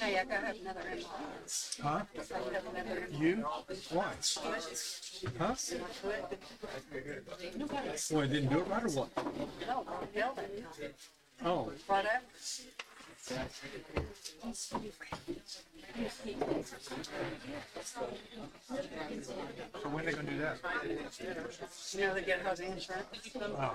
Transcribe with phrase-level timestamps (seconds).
[0.00, 1.08] Hey, I gotta have another in-law.
[1.82, 1.88] Huh?
[1.88, 3.08] I have another.
[3.18, 3.44] You?
[3.90, 4.12] Why?
[5.38, 5.54] Huh?
[8.10, 9.08] Well, I didn't do it right or what?
[9.66, 10.64] No, building.
[11.44, 12.22] Oh, Right up.
[19.82, 20.58] So when they gonna do that?
[21.92, 23.06] You know, they get housing insurance.
[23.40, 23.74] Oh.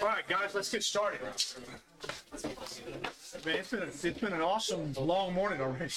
[0.00, 1.20] All right, guys, let's get started.
[1.22, 1.32] Man,
[3.56, 5.90] it's been, a, it's been an awesome, long morning already.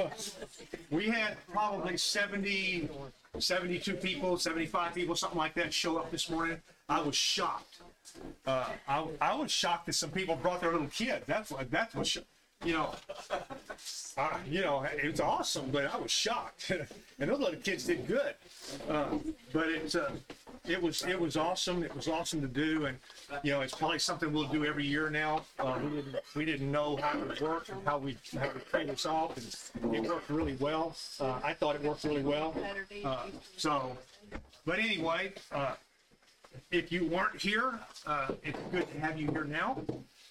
[0.90, 2.88] we had probably 70,
[3.36, 6.58] 72 people, 75 people, something like that show up this morning.
[6.88, 7.78] I was shocked.
[8.46, 11.24] Uh, I, I was shocked that some people brought their little kid.
[11.26, 12.16] That's what, that's what,
[12.64, 12.94] you know,
[14.16, 16.70] uh, you know, it's awesome, but I was shocked.
[17.18, 18.34] and those little kids did good.
[18.88, 19.06] Uh,
[19.52, 20.12] but it's, uh,
[20.70, 21.82] it was, it was awesome.
[21.82, 22.86] It was awesome to do.
[22.86, 22.98] And,
[23.42, 25.44] you know, it's probably something we'll do every year now.
[25.58, 28.60] Uh, we didn't, we didn't know how it would work and how we, how we
[28.72, 29.36] pay this off.
[29.82, 30.96] And it worked really well.
[31.18, 32.54] Uh, I thought it worked really well.
[33.04, 33.26] Uh,
[33.56, 33.96] so,
[34.64, 35.74] but anyway, uh,
[36.70, 39.80] if you weren't here, uh, it's good to have you here now.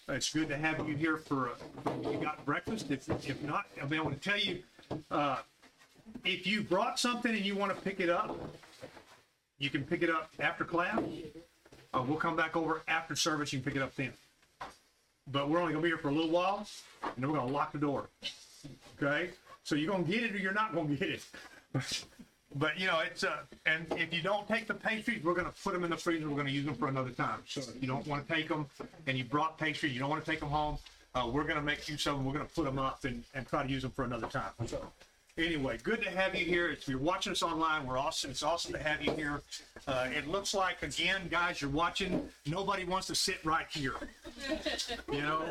[0.07, 2.89] It's good to have you here for, uh, you got breakfast.
[2.89, 4.63] If, if not, I mean, I to tell you,
[5.11, 5.37] uh,
[6.25, 8.37] if you brought something and you want to pick it up,
[9.59, 10.99] you can pick it up after class.
[11.93, 13.53] Uh, we'll come back over after service.
[13.53, 14.13] You can pick it up then.
[15.31, 16.67] But we're only gonna be here for a little while,
[17.03, 18.09] and then we're gonna lock the door.
[19.01, 19.29] Okay?
[19.63, 21.23] So you're gonna get it or you're not gonna get it.
[22.55, 23.37] But you know, it's uh,
[23.67, 26.27] and if you don't take the pastries, we're gonna put them in the freezer.
[26.27, 27.41] We're gonna use them for another time.
[27.45, 28.65] So if you don't want to take them,
[29.05, 30.79] and you brought pastries, you don't want to take them home,
[31.13, 32.25] uh, we're gonna make use of them.
[32.25, 34.49] We're gonna put them up and, and try to use them for another time.
[34.65, 34.83] So
[35.39, 36.69] anyway, good to have you here.
[36.69, 38.31] If you're watching us online, we're awesome.
[38.31, 39.41] It's awesome to have you here.
[39.87, 42.27] Uh, it looks like again, guys, you're watching.
[42.45, 43.93] Nobody wants to sit right here.
[45.11, 45.43] You know,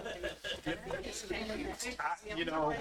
[0.66, 2.74] I, you know.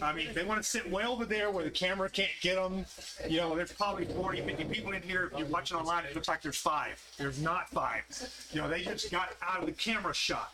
[0.00, 2.84] I mean, they want to sit way over there where the camera can't get them.
[3.28, 5.30] You know, there's probably 40, 50 people in here.
[5.32, 7.02] If you're watching online, it looks like there's five.
[7.18, 8.04] There's not five.
[8.52, 10.52] You know, they just got out of the camera shot.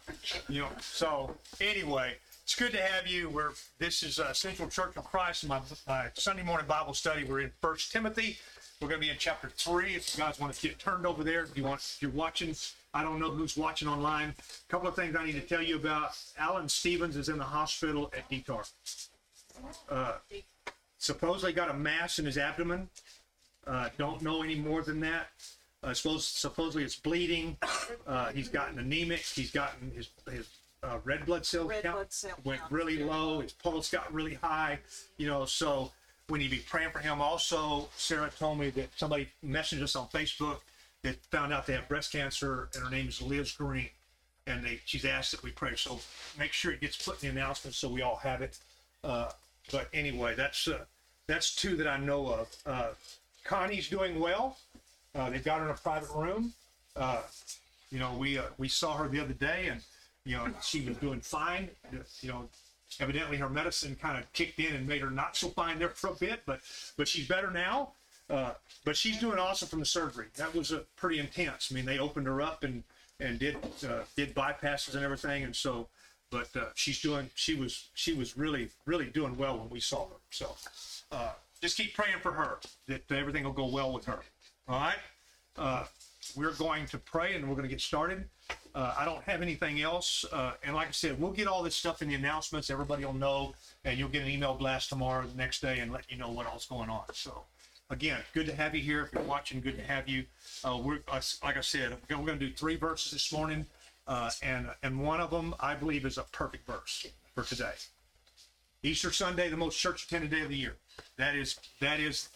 [0.49, 3.31] You know, so anyway, it's good to have you.
[3.31, 5.60] We're this is uh, Central Church of Christ, my,
[6.15, 7.25] Sunday morning Bible study.
[7.25, 8.38] We're in First Timothy.
[8.81, 9.94] We're going to be in chapter three.
[9.94, 12.55] If you guys want to get turned over there, if you want, if you're watching,
[12.93, 14.34] I don't know who's watching online.
[14.38, 16.19] A couple of things I need to tell you about.
[16.38, 18.71] Alan Stevens is in the hospital at DTAR
[19.91, 20.12] uh,
[20.99, 22.88] supposedly got a mass in his abdomen.
[23.66, 25.28] Uh, don't know any more than that.
[25.82, 27.56] Uh, suppose, supposedly it's bleeding.
[28.06, 29.21] Uh, he's gotten anemic.
[29.21, 30.47] He's gotten his his
[30.84, 32.72] uh, red blood cell Red count blood cell went count.
[32.72, 33.41] really low.
[33.41, 34.78] His pulse got really high.
[35.17, 35.93] You know, so
[36.28, 37.21] we need to be praying for him.
[37.21, 40.59] Also, Sarah told me that somebody messaged us on Facebook
[41.03, 43.91] that found out they have breast cancer, and her name is Liz Green,
[44.47, 45.75] and they she's asked that we pray.
[45.77, 46.00] So
[46.39, 48.59] make sure it gets put in the announcement so we all have it.
[49.03, 49.31] Uh,
[49.73, 50.84] but anyway, that's uh,
[51.27, 52.56] that's two that I know of.
[52.67, 52.89] Uh,
[53.44, 54.59] Connie's doing well.
[55.15, 56.53] Uh, they've got her in a private room.
[56.97, 57.23] Uh,
[57.91, 59.81] you know, we uh, we saw her the other day, and
[60.25, 61.71] you know she was doing fine.
[62.21, 62.49] You know,
[63.01, 66.11] evidently her medicine kind of kicked in and made her not so fine there for
[66.11, 66.61] a bit, but
[66.97, 67.93] but she's better now.
[68.31, 68.53] Uh,
[68.87, 70.26] but she's doing awesome from the surgery.
[70.37, 71.69] That was uh, pretty intense.
[71.71, 72.82] I mean, they opened her up and
[73.21, 73.56] and did
[73.88, 75.88] uh, did bypasses and everything, and so
[76.35, 80.09] but uh, she's doing she was she was really really doing well when we saw
[80.09, 80.56] her so
[81.12, 84.19] uh, just keep praying for her that everything will go well with her
[84.69, 84.99] all right
[85.56, 85.85] uh,
[86.35, 88.29] we're going to pray and we're going to get started
[88.75, 90.25] uh, i don't have anything else.
[90.32, 92.71] Uh, and like i said we'll get all this stuff in the announcements.
[92.71, 93.55] Everybody will know
[93.85, 96.47] and you'll get an email blast tomorrow the next day and let you know what
[96.47, 97.05] all's going on.
[97.12, 97.44] So
[97.91, 99.03] again good to have you here.
[99.03, 100.25] If you're watching good to have you.
[100.65, 103.67] Uh, we're uh, like i said we're going to do three verses this morning
[104.06, 107.73] uh, and and one of them I believe is a perfect verse for today.
[108.82, 110.77] Easter Sunday, the most church attended day of the year.
[111.17, 112.29] That is that is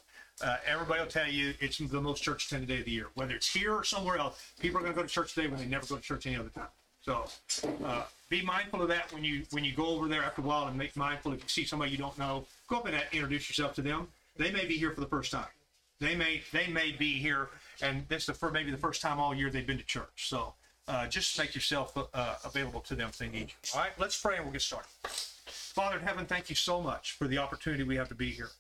[0.43, 3.35] Uh, everybody will tell you it's the most church attended day of the year, whether
[3.35, 4.53] it's here or somewhere else.
[4.61, 6.37] People are going to go to church today when they never go to church any
[6.37, 6.69] other time.
[7.03, 7.25] So
[7.85, 10.67] uh, be mindful of that when you when you go over there after a while,
[10.67, 13.75] and make mindful if you see somebody you don't know, go up and introduce yourself
[13.77, 14.09] to them.
[14.37, 15.47] They may be here for the first time.
[16.01, 17.49] They may they may be here,
[17.81, 20.29] and this is the first, maybe the first time all year they've been to church.
[20.29, 20.55] So
[20.87, 23.55] uh, just make yourself uh, available to them if they need you.
[23.75, 24.89] All right, let's pray and we'll get started.
[25.05, 28.51] Father in heaven, thank you so much for the opportunity we have to be here.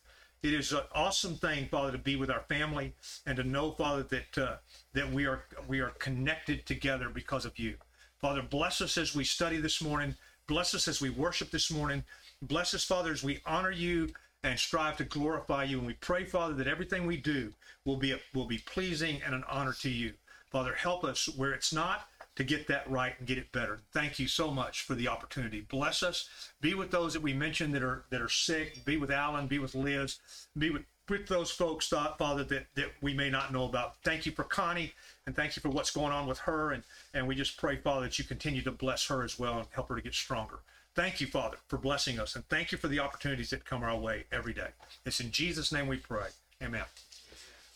[0.42, 2.94] It is an awesome thing, Father, to be with our family
[3.26, 4.56] and to know, Father, that uh,
[4.92, 7.74] that we are we are connected together because of you.
[8.20, 10.14] Father, bless us as we study this morning.
[10.46, 12.04] Bless us as we worship this morning.
[12.40, 14.10] Bless us, Father, as we honor you
[14.44, 15.78] and strive to glorify you.
[15.78, 17.52] And we pray, Father, that everything we do
[17.84, 20.12] will be will be pleasing and an honor to you.
[20.50, 22.08] Father, help us where it's not
[22.38, 23.80] to get that right and get it better.
[23.92, 25.60] Thank you so much for the opportunity.
[25.60, 26.28] Bless us.
[26.60, 28.84] Be with those that we mentioned that are that are sick.
[28.84, 29.48] Be with Alan.
[29.48, 30.20] Be with Liz.
[30.56, 33.96] Be with with those folks, Father, that, that we may not know about.
[34.04, 34.92] Thank you for Connie,
[35.26, 36.72] and thank you for what's going on with her.
[36.72, 36.82] And,
[37.14, 39.88] and we just pray, Father, that you continue to bless her as well and help
[39.88, 40.58] her to get stronger.
[40.94, 43.96] Thank you, Father, for blessing us, and thank you for the opportunities that come our
[43.96, 44.68] way every day.
[45.06, 46.26] It's in Jesus' name we pray.
[46.62, 46.84] Amen.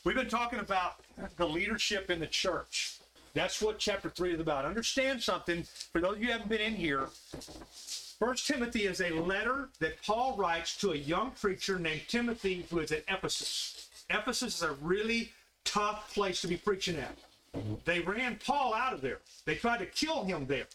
[0.04, 0.96] We've been talking about
[1.36, 2.98] the leadership in the church.
[3.34, 4.64] That's what chapter three is about.
[4.64, 5.64] Understand something.
[5.92, 7.08] For those of you who haven't been in here,
[8.18, 12.78] First Timothy is a letter that Paul writes to a young preacher named Timothy who
[12.78, 13.88] is at Ephesus.
[14.10, 15.32] Ephesus is a really
[15.64, 17.16] tough place to be preaching at.
[17.84, 19.18] They ran Paul out of there.
[19.44, 20.66] They tried to kill him there.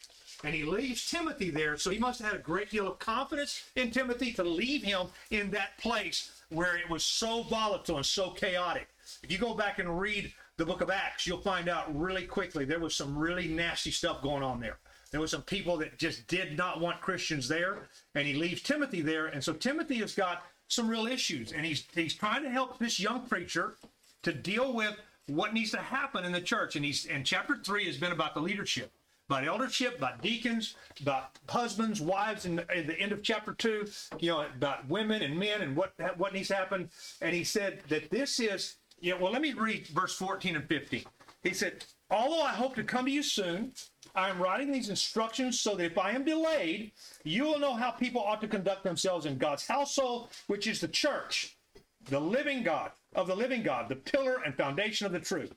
[0.44, 1.78] And he leaves Timothy there.
[1.78, 5.08] So he must have had a great deal of confidence in Timothy to leave him
[5.32, 8.88] in that place where it was so volatile and so chaotic.
[9.24, 12.66] If you go back and read the book of Acts, you'll find out really quickly
[12.66, 14.78] there was some really nasty stuff going on there.
[15.12, 19.02] There were some people that just did not want Christians there, and he leaves Timothy
[19.02, 19.28] there.
[19.28, 23.00] And so Timothy has got some real issues, and he's he's trying to help this
[23.00, 23.76] young preacher
[24.24, 24.96] to deal with
[25.28, 26.76] what needs to happen in the church.
[26.76, 28.92] And he's and chapter three has been about the leadership,
[29.30, 33.88] about eldership, about deacons, about husbands, wives, and at the end of chapter two,
[34.20, 36.90] you know, about women and men and what what needs to happen.
[37.22, 41.04] And he said that this is, know, well, let me read verse 14 and 15.
[41.44, 43.74] He said, Although I hope to come to you soon,
[44.16, 46.92] I am writing these instructions so that if I am delayed,
[47.24, 50.88] you will know how people ought to conduct themselves in God's household, which is the
[50.88, 51.58] church,
[52.06, 55.54] the living God, of the living God, the pillar and foundation of the truth.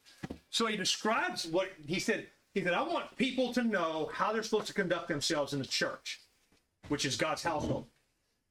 [0.51, 2.27] So he describes what he said.
[2.53, 5.65] He said, I want people to know how they're supposed to conduct themselves in the
[5.65, 6.21] church,
[6.89, 7.87] which is God's household.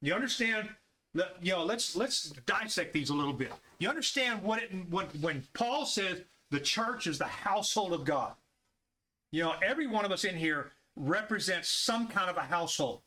[0.01, 0.69] You understand?
[1.13, 3.51] You know, let's let's dissect these a little bit.
[3.79, 6.21] You understand what it what when Paul says
[6.51, 8.33] the church is the household of God.
[9.31, 13.01] You know, every one of us in here represents some kind of a household.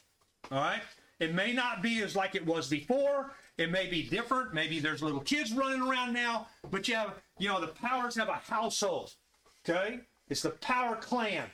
[0.50, 0.82] All right?
[1.20, 3.32] It may not be as like it was before.
[3.58, 4.54] It may be different.
[4.54, 8.28] Maybe there's little kids running around now, but you have, you know, the powers have
[8.28, 9.12] a household.
[9.68, 10.00] Okay?
[10.28, 11.44] It's the power clan.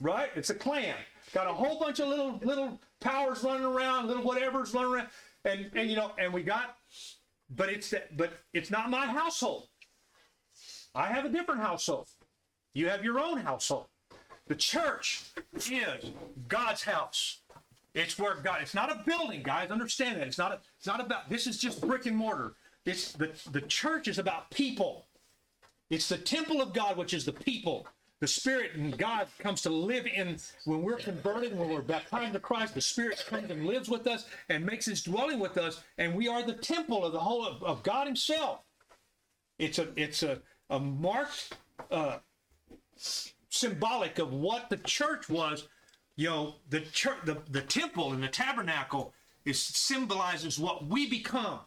[0.00, 0.30] Right?
[0.34, 0.96] It's a clan.
[1.32, 5.08] Got a whole bunch of little little powers running around, little whatever's running around.
[5.44, 6.76] And and you know, and we got
[7.48, 9.68] but it's that but it's not my household.
[10.94, 12.08] I have a different household.
[12.74, 13.86] You have your own household.
[14.46, 15.22] The church
[15.54, 16.10] is
[16.48, 17.40] God's house.
[17.94, 18.58] It's where God.
[18.62, 19.70] It's not a building, guys.
[19.70, 20.26] Understand that.
[20.26, 20.52] It's not.
[20.52, 21.28] A, it's not about.
[21.28, 22.54] This is just brick and mortar.
[22.84, 25.06] It's the the church is about people.
[25.88, 27.86] It's the temple of God, which is the people.
[28.20, 30.36] The Spirit and God comes to live in
[30.66, 32.74] when we're converted, when we're baptized to Christ.
[32.74, 36.28] The Spirit comes and lives with us and makes His dwelling with us, and we
[36.28, 38.60] are the temple of the whole of, of God Himself.
[39.58, 41.54] It's a it's a a marked
[41.90, 42.18] uh,
[43.48, 45.68] symbolic of what the church was.
[46.16, 49.14] You know, the church, the, the temple and the tabernacle
[49.46, 51.60] is symbolizes what we become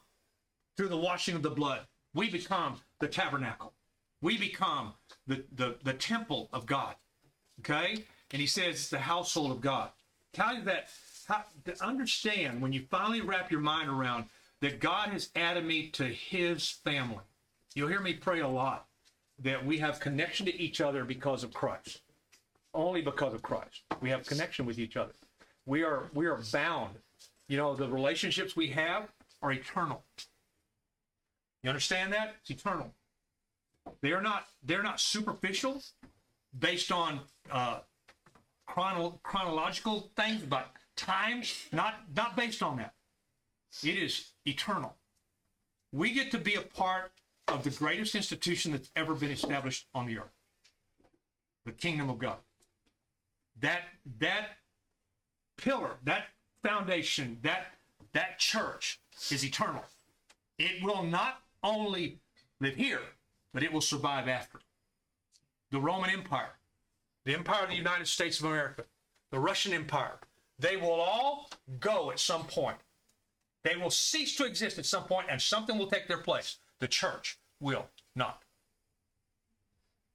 [0.77, 1.81] through the washing of the blood.
[2.13, 3.74] We become the tabernacle.
[4.24, 4.94] We become
[5.27, 6.96] the, the, the temple of God.
[7.60, 8.06] Okay?
[8.32, 9.89] And he says it's the household of God.
[10.32, 10.88] Tell you that,
[11.27, 14.25] how, to understand when you finally wrap your mind around
[14.62, 17.25] that God has added me to his family.
[17.75, 18.88] You'll hear me pray a lot
[19.39, 22.00] that we have connection to each other because of Christ.
[22.74, 23.82] Only because of Christ.
[24.00, 25.12] We have connection with each other.
[25.65, 26.96] We are we are bound.
[27.50, 29.10] You know, the relationships we have
[29.42, 30.03] are eternal.
[31.62, 32.36] You understand that?
[32.42, 32.94] It's eternal.
[34.01, 35.81] They are not they're not superficial
[36.57, 37.21] based on
[37.51, 37.79] uh,
[38.65, 41.67] chrono, chronological things, but times.
[41.71, 42.93] not not based on that.
[43.83, 44.95] It is eternal.
[45.91, 47.11] We get to be a part
[47.47, 50.31] of the greatest institution that's ever been established on the earth
[51.65, 52.37] the kingdom of God.
[53.61, 53.83] That,
[54.19, 54.57] that
[55.57, 56.25] pillar, that
[56.63, 57.67] foundation, that,
[58.13, 58.99] that church
[59.31, 59.83] is eternal.
[60.59, 62.19] It will not only
[62.59, 63.01] live here,
[63.53, 64.60] but it will survive after.
[65.72, 66.53] The Roman Empire,
[67.25, 68.83] the Empire of the United States of America,
[69.31, 70.19] the Russian Empire,
[70.60, 72.77] they will all go at some point.
[73.63, 76.57] They will cease to exist at some point and something will take their place.
[76.79, 78.43] The church will not.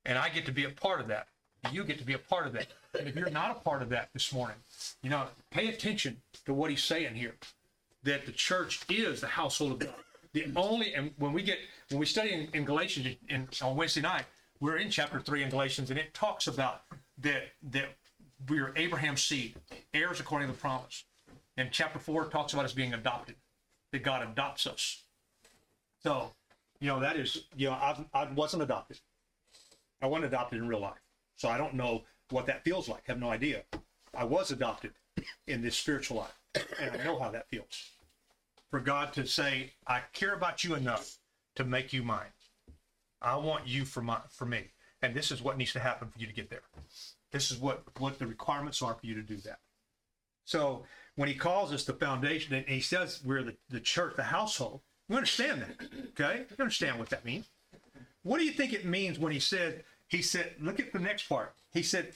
[0.04, 1.28] And I get to be a part of that.
[1.72, 2.68] You get to be a part of that.
[2.98, 4.56] And if you're not a part of that this morning,
[5.02, 7.34] you know, pay attention to what he's saying here.
[8.04, 9.94] That the church is the household of God.
[10.32, 11.58] The only, and when we get,
[11.90, 14.24] when we study in, in Galatians in, on Wednesday night,
[14.60, 16.82] we're in chapter three in Galatians, and it talks about
[17.18, 17.96] that that
[18.48, 19.56] we are Abraham's seed,
[19.94, 21.04] heirs according to the promise.
[21.56, 23.36] And chapter four talks about us being adopted,
[23.92, 25.02] that God adopts us.
[26.02, 26.32] So,
[26.78, 29.00] you know, that is, you know, I, I wasn't adopted.
[30.00, 31.02] I wasn't adopted in real life.
[31.36, 33.02] So I don't know what that feels like.
[33.08, 33.62] I have no idea.
[34.14, 34.92] I was adopted
[35.46, 37.90] in this spiritual life, and I know how that feels.
[38.70, 41.16] For God to say, I care about you enough
[41.56, 42.32] to make you mine.
[43.20, 44.68] I want you for my for me.
[45.02, 46.62] And this is what needs to happen for you to get there.
[47.32, 49.58] This is what, what the requirements are for you to do that.
[50.44, 50.84] So
[51.16, 54.80] when he calls us the foundation and he says we're the, the church, the household,
[55.08, 55.88] we understand that.
[56.10, 56.44] Okay?
[56.50, 57.46] You understand what that means.
[58.22, 61.28] What do you think it means when he said, he said, look at the next
[61.28, 61.54] part.
[61.72, 62.12] He said,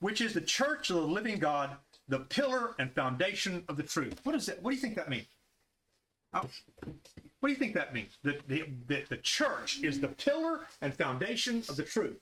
[0.00, 1.76] which is the church of the living God,
[2.08, 4.20] the pillar and foundation of the truth.
[4.24, 4.62] What is that?
[4.62, 5.26] What do you think that means?
[6.34, 6.48] Oh,
[7.40, 8.18] What do you think that means?
[8.22, 12.18] That the, that the church is the pillar and foundation of the truth.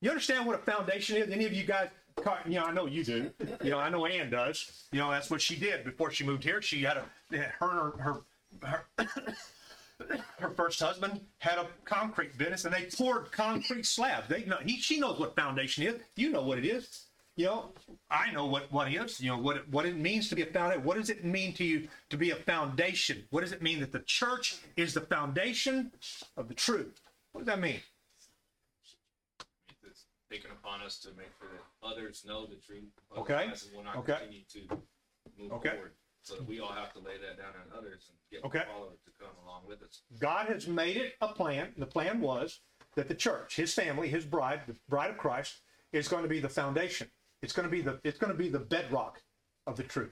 [0.00, 1.30] You understand what a foundation is?
[1.30, 1.88] Any of you guys,
[2.46, 3.30] you know, I know you do.
[3.62, 4.84] You know, I know Ann does.
[4.92, 6.60] You know, that's what she did before she moved here.
[6.60, 8.22] She had a, her, her,
[8.62, 8.86] her,
[10.38, 14.28] her first husband had a concrete business and they poured concrete slabs.
[14.28, 15.96] They he, she knows what foundation is.
[16.16, 17.05] You know what it is.
[17.36, 17.70] You know,
[18.10, 20.46] I know what, what it is, you know, what what it means to be a
[20.46, 20.84] foundation.
[20.84, 23.24] What does it mean to you to be a foundation?
[23.28, 25.92] What does it mean that the church is the foundation
[26.38, 26.98] of the truth?
[27.32, 27.80] What does that mean?
[29.84, 32.88] It's taken upon us to make sure that others know the truth.
[33.14, 33.52] Okay.
[33.74, 34.16] We'll not Okay.
[34.18, 34.82] continue to
[35.38, 35.70] move Okay.
[35.72, 35.92] forward.
[36.22, 38.60] So we all have to lay that down on others and get Okay.
[38.60, 40.00] the followers to come along with us.
[40.18, 41.74] God has made it a plan.
[41.76, 42.60] The plan was
[42.94, 45.60] that the church, his family, his bride, the bride of Christ,
[45.92, 47.10] is going to be the foundation.
[47.46, 49.22] It's going to be the it's going to be the bedrock
[49.68, 50.10] of the truth.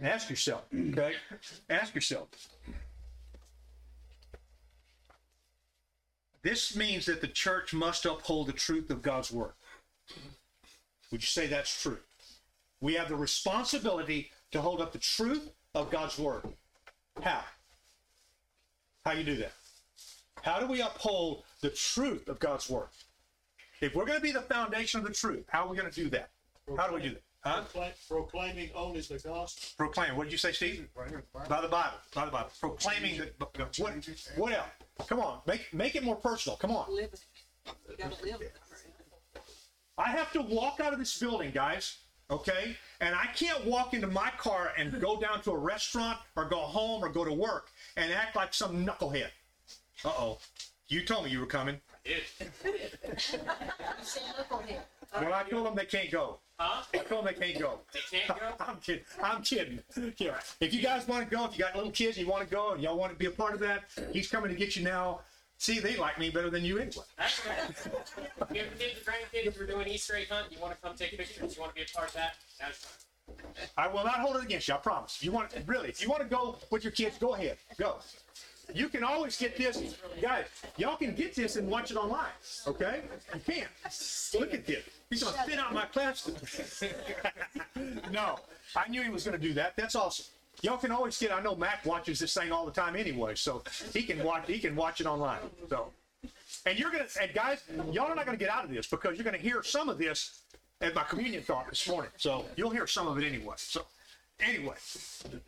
[0.00, 1.14] Ask yourself, okay?
[1.68, 2.28] Ask yourself.
[6.42, 9.54] This means that the church must uphold the truth of God's word.
[11.10, 11.98] Would you say that's true?
[12.80, 16.44] We have the responsibility to hold up the truth of God's word.
[17.22, 17.42] How?
[19.04, 19.54] How you do that?
[20.42, 22.86] How do we uphold the truth of God's word?
[23.84, 25.94] If we're going to be the foundation of the truth, how are we going to
[25.94, 26.30] do that?
[26.78, 27.22] How do we do that?
[27.42, 27.60] Huh?
[27.60, 29.62] Proclaim- Proclaiming only the gospel.
[29.76, 30.16] Proclaim.
[30.16, 30.88] What did you say, Steve?
[30.94, 31.98] By the Bible.
[32.14, 32.48] By the Bible.
[32.58, 33.92] Proclaiming the, the- what?
[34.36, 34.66] What else?
[35.06, 36.56] Come on, make make it more personal.
[36.56, 36.86] Come on.
[36.94, 37.20] Live it.
[37.90, 38.52] You gotta live it.
[39.98, 41.98] I have to walk out of this building, guys.
[42.30, 46.46] Okay, and I can't walk into my car and go down to a restaurant or
[46.48, 49.28] go home or go to work and act like some knucklehead.
[50.04, 50.38] Uh oh.
[50.88, 51.78] You told me you were coming.
[55.12, 56.38] When I told them they can't go.
[56.58, 56.82] Huh?
[56.92, 57.80] I told them they can't go.
[57.92, 58.54] They can't go?
[58.60, 59.04] I'm kidding.
[59.22, 59.80] I'm kidding.
[60.18, 60.38] Yeah.
[60.60, 62.54] If you guys want to go, if you got little kids and you want to
[62.54, 64.84] go and y'all want to be a part of that, he's coming to get you
[64.84, 65.20] now.
[65.56, 67.04] See, they like me better than you anyway.
[67.16, 67.70] That's right.
[67.70, 67.88] If
[68.50, 71.16] you have kids or grandkids, we're doing Easter egg hunt, you want to come take
[71.16, 73.04] pictures, you want to be a part of that, that's fine.
[73.76, 74.74] I will not hold it against you.
[74.74, 75.16] I promise.
[75.16, 77.56] If you want, really, if you want to go with your kids, go ahead.
[77.78, 77.96] Go.
[78.72, 80.46] You can always get this, guys.
[80.76, 82.32] Y'all can get this and watch it online.
[82.66, 83.02] Okay?
[83.34, 83.66] You can.
[84.38, 84.84] Look at this.
[85.10, 86.30] He's gonna fit out my class.
[88.10, 88.36] no,
[88.76, 89.74] I knew he was gonna do that.
[89.76, 90.26] That's awesome.
[90.62, 91.32] Y'all can always get.
[91.32, 94.46] I know Mac watches this thing all the time anyway, so he can watch.
[94.46, 95.40] He can watch it online.
[95.68, 95.88] So,
[96.64, 97.06] and you're gonna.
[97.20, 99.88] And guys, y'all are not gonna get out of this because you're gonna hear some
[99.88, 100.40] of this
[100.80, 102.10] at my communion talk this morning.
[102.16, 103.54] So you'll hear some of it anyway.
[103.56, 103.82] So,
[104.40, 104.76] anyway,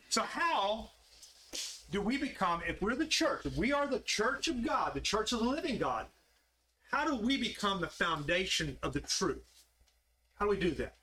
[0.09, 0.89] so how
[1.89, 5.01] do we become, if we're the church, if we are the church of God, the
[5.01, 6.07] church of the living God,
[6.91, 9.43] how do we become the foundation of the truth?
[10.35, 10.95] How do we do that?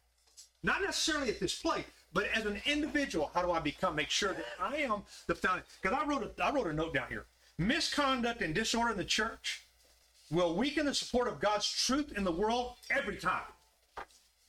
[0.62, 4.32] Not necessarily at this place, but as an individual, how do I become, make sure
[4.32, 5.66] that I am the foundation?
[5.82, 7.26] Because I wrote a, I wrote a note down here.
[7.58, 9.66] Misconduct and disorder in the church
[10.30, 13.42] will weaken the support of God's truth in the world every time.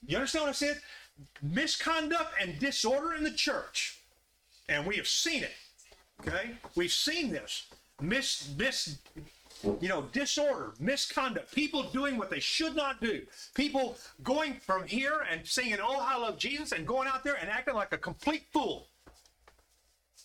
[0.05, 0.81] You understand what I said?
[1.41, 3.99] Misconduct and disorder in the church.
[4.69, 5.51] And we have seen it.
[6.21, 6.51] Okay?
[6.75, 7.67] We've seen this.
[8.01, 8.97] Mis, mis,
[9.63, 13.21] you know, disorder, misconduct, people doing what they should not do,
[13.53, 17.49] people going from here and singing, Oh, I love Jesus, and going out there and
[17.49, 18.87] acting like a complete fool.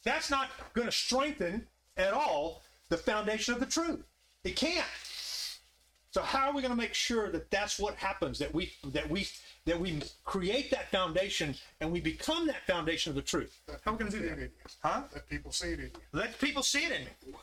[0.04, 1.66] That's not going to strengthen
[1.97, 4.02] at all the foundation of the truth.
[4.44, 4.87] It can't.
[6.12, 8.38] So how are we going to make sure that that's what happens?
[8.40, 9.29] That we that we
[9.64, 13.57] that we create that foundation and we become that foundation of the truth.
[13.85, 14.50] How are we going to do that?
[14.83, 15.02] Huh?
[15.14, 15.90] Let people see it in you.
[16.12, 17.35] Let people see it in me.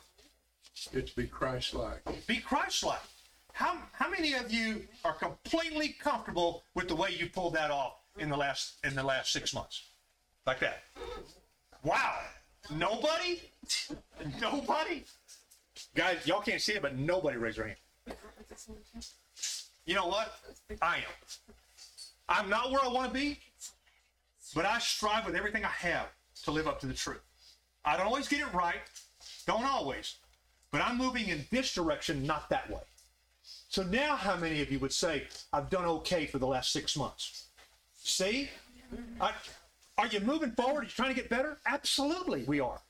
[0.92, 2.26] It's be Christ-like.
[2.26, 3.00] Be Christ-like.
[3.54, 7.94] How how many of you are completely comfortable with the way you pulled that off
[8.18, 9.82] in the last in the last six months,
[10.46, 10.82] like that?
[11.82, 12.18] Wow.
[12.70, 13.40] Nobody.
[14.40, 15.04] Nobody.
[15.94, 17.78] Guys, y'all can't see it, but nobody raised their hand.
[19.86, 20.34] You know what?
[20.82, 21.54] I am.
[22.28, 23.38] I'm not where I want to be,
[24.54, 26.08] but I strive with everything I have
[26.44, 27.22] to live up to the truth.
[27.84, 28.80] I don't always get it right,
[29.46, 30.16] don't always,
[30.70, 32.82] but I'm moving in this direction, not that way.
[33.70, 36.96] So now, how many of you would say, I've done okay for the last six
[36.96, 37.46] months?
[37.96, 38.50] See?
[39.20, 39.32] I,
[39.96, 40.80] are you moving forward?
[40.80, 41.58] Are you trying to get better?
[41.66, 42.80] Absolutely, we are.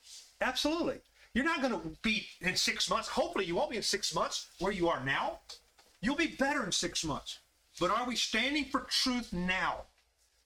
[0.41, 0.99] Absolutely.
[1.39, 3.07] You're not going to be in six months.
[3.07, 5.39] Hopefully, you won't be in six months where you are now.
[6.01, 7.39] You'll be better in six months.
[7.79, 9.83] But are we standing for truth now?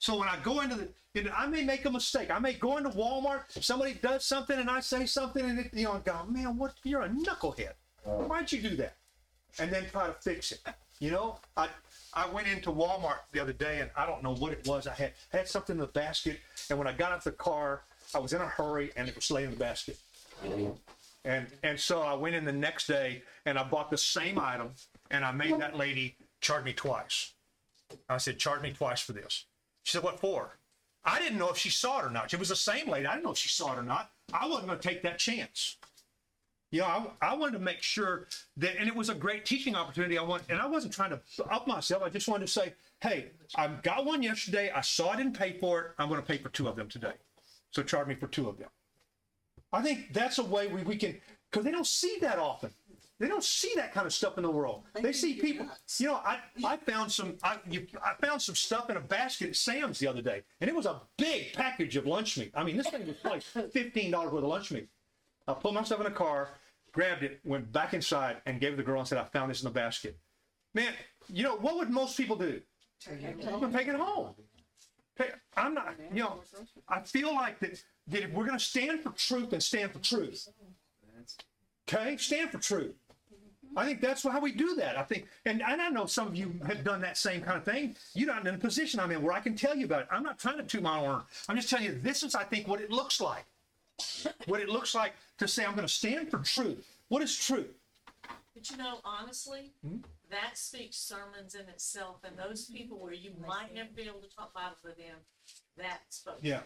[0.00, 2.30] So when I go into the, you know, I may make a mistake.
[2.30, 3.44] I may go into Walmart.
[3.48, 6.74] Somebody does something, and I say something, and it, you know, I go, man, what?
[6.82, 7.72] You're a knucklehead.
[8.04, 8.96] Why'd you do that?
[9.58, 10.60] And then try to fix it.
[10.98, 11.70] You know, I
[12.12, 14.86] I went into Walmart the other day, and I don't know what it was.
[14.86, 17.32] I had I had something in the basket, and when I got out of the
[17.32, 17.84] car,
[18.14, 19.96] I was in a hurry, and it was laying in the basket.
[21.24, 24.70] And and so I went in the next day, and I bought the same item,
[25.10, 27.32] and I made that lady charge me twice.
[28.08, 29.46] I said, charge me twice for this.
[29.84, 30.58] She said, what for?
[31.04, 32.32] I didn't know if she saw it or not.
[32.32, 33.06] It was the same lady.
[33.06, 34.10] I didn't know if she saw it or not.
[34.32, 35.76] I wasn't going to take that chance.
[36.70, 36.86] You know,
[37.20, 40.16] I, I wanted to make sure that, and it was a great teaching opportunity.
[40.16, 41.20] I want, and I wasn't trying to
[41.50, 42.02] up myself.
[42.02, 44.70] I just wanted to say, hey, I got one yesterday.
[44.74, 45.86] I saw it didn't pay for it.
[45.98, 47.14] I'm going to pay for two of them today.
[47.72, 48.68] So charge me for two of them.
[49.72, 51.18] I think that's a way we, we can,
[51.50, 52.70] because they don't see that often.
[53.18, 54.82] They don't see that kind of stuff in the world.
[55.00, 55.68] They see people.
[55.98, 59.50] You know, I, I found some I, you, I found some stuff in a basket
[59.50, 62.50] at Sam's the other day, and it was a big package of lunch meat.
[62.52, 63.42] I mean, this thing was like
[63.72, 64.88] fifteen dollars worth of lunch meat.
[65.46, 66.48] I put myself in a car,
[66.90, 69.52] grabbed it, went back inside, and gave it to the girl and said, "I found
[69.52, 70.18] this in the basket."
[70.74, 70.92] Man,
[71.28, 72.60] you know what would most people do?
[73.46, 74.34] I'm gonna take it home.
[75.56, 75.94] I'm not.
[76.12, 76.40] You know,
[76.88, 77.82] I feel like that.
[78.08, 80.48] That if we're gonna stand for truth and stand for truth.
[81.88, 82.94] Okay, stand for truth.
[83.74, 84.98] I think that's how we do that.
[84.98, 87.64] I think, and, and I know some of you have done that same kind of
[87.64, 87.96] thing.
[88.14, 90.08] You're not in a position I'm in where I can tell you about it.
[90.10, 91.22] I'm not trying to toot my horn.
[91.48, 93.44] I'm just telling you this is, I think, what it looks like.
[94.46, 96.86] What it looks like to say I'm going to stand for truth.
[97.08, 97.74] What is truth?
[98.54, 99.98] But you know, honestly, Hmm?
[100.30, 104.28] that speaks sermons in itself, and those people where you might never be able to
[104.34, 105.16] talk Bible to them,
[105.78, 106.38] that spoke.
[106.42, 106.60] Yeah.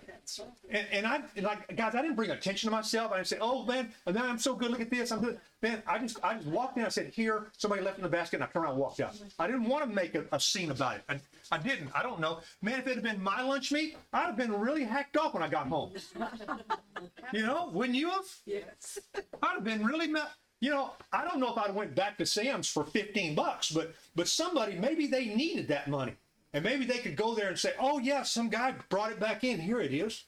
[0.68, 3.12] And, and I and like guys, I didn't bring attention to myself.
[3.12, 4.70] I didn't say, "Oh man, and now I'm so good.
[4.70, 5.12] Look at this.
[5.12, 6.84] I'm good." Man, I just I just walked in.
[6.84, 9.14] I said, "Here." Somebody left in the basket, and I turned around and walked out.
[9.38, 11.04] I didn't want to make a, a scene about it.
[11.08, 11.20] I,
[11.52, 11.90] I didn't.
[11.94, 12.80] I don't know, man.
[12.80, 15.48] If it had been my lunch meat, I'd have been really hacked off when I
[15.48, 15.92] got home.
[17.32, 18.24] you know, wouldn't you have?
[18.44, 18.98] Yes.
[19.14, 20.28] I'd have been really mad.
[20.60, 23.94] You know, I don't know if I'd went back to Sam's for 15 bucks, but
[24.14, 26.14] but somebody maybe they needed that money.
[26.52, 29.44] And maybe they could go there and say, "Oh yeah, some guy brought it back
[29.44, 29.60] in.
[29.60, 30.24] Here it is."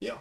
[0.00, 0.18] Yeah.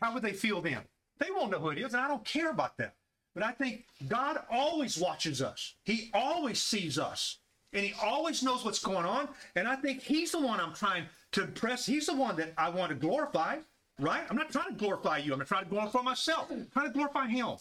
[0.00, 0.80] How would they feel then?
[1.18, 2.94] They won't know who it is, and I don't care about that.
[3.34, 5.74] But I think God always watches us.
[5.84, 7.38] He always sees us.
[7.72, 9.28] And he always knows what's going on.
[9.56, 11.86] And I think he's the one I'm trying to impress.
[11.86, 13.58] He's the one that I want to glorify,
[13.98, 14.24] right?
[14.28, 15.32] I'm not trying to glorify you.
[15.32, 16.50] I'm trying to glorify myself.
[16.50, 17.56] I'm trying to glorify him.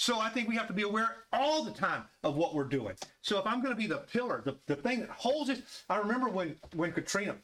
[0.00, 2.94] So I think we have to be aware all the time of what we're doing.
[3.20, 5.98] So if I'm going to be the pillar, the, the thing that holds it, I
[5.98, 7.36] remember when when Katrina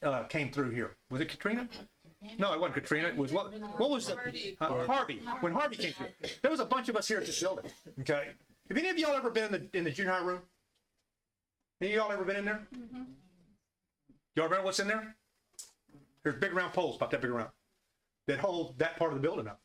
[0.00, 0.92] uh, came through here.
[1.10, 1.68] Was it Katrina?
[2.38, 3.08] No, it wasn't Katrina.
[3.08, 3.52] It was what?
[3.80, 4.14] What was the
[4.60, 5.22] uh, Harvey?
[5.40, 7.64] When Harvey came through, there was a bunch of us here at this building.
[7.98, 8.28] Okay.
[8.68, 10.42] Have any of y'all ever been in the in the junior high room?
[11.80, 12.60] Any of y'all ever been in there?
[14.36, 15.16] Y'all remember what's in there?
[16.22, 17.50] There's big round poles, about that big around,
[18.28, 19.61] that hold that part of the building up.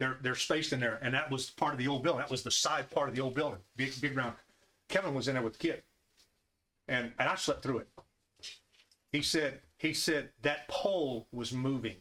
[0.00, 2.20] They're they're spaced in there, and that was part of the old building.
[2.20, 4.34] That was the side part of the old building, big big round.
[4.88, 5.82] Kevin was in there with the kid,
[6.88, 7.88] and and I slept through it.
[9.12, 11.96] He said he said that pole was moving.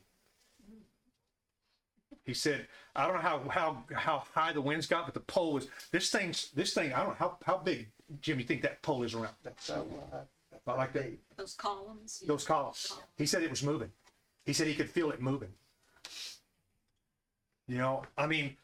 [2.25, 5.51] He said, I don't know how how how high the winds got, but the pole
[5.53, 6.93] was this thing's this thing.
[6.93, 7.89] I don't know how how big,
[8.21, 8.39] Jim.
[8.39, 9.35] You think that pole is around?
[9.45, 9.81] Uh,
[10.65, 11.11] About like that.
[11.35, 12.23] Those columns.
[12.25, 12.93] Those columns.
[13.17, 13.91] He said it was moving.
[14.45, 15.49] He said he could feel it moving.
[17.69, 18.57] You know, I mean,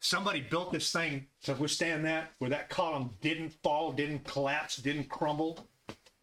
[0.00, 5.08] somebody built this thing to withstand that, where that column didn't fall, didn't collapse, didn't
[5.08, 5.68] crumble.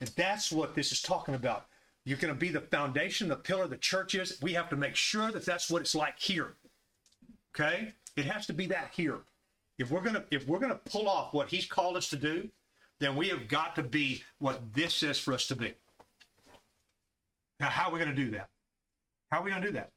[0.01, 1.67] And that's what this is talking about.
[2.03, 4.41] You're going to be the foundation, the pillar, the church is.
[4.41, 6.55] We have to make sure that that's what it's like here.
[7.55, 7.93] Okay?
[8.17, 9.19] It has to be that here.
[9.77, 12.49] If we're gonna if we're gonna pull off what he's called us to do,
[12.99, 15.73] then we have got to be what this says for us to be.
[17.59, 18.49] Now, how are we gonna do that?
[19.31, 19.91] How are we gonna do that?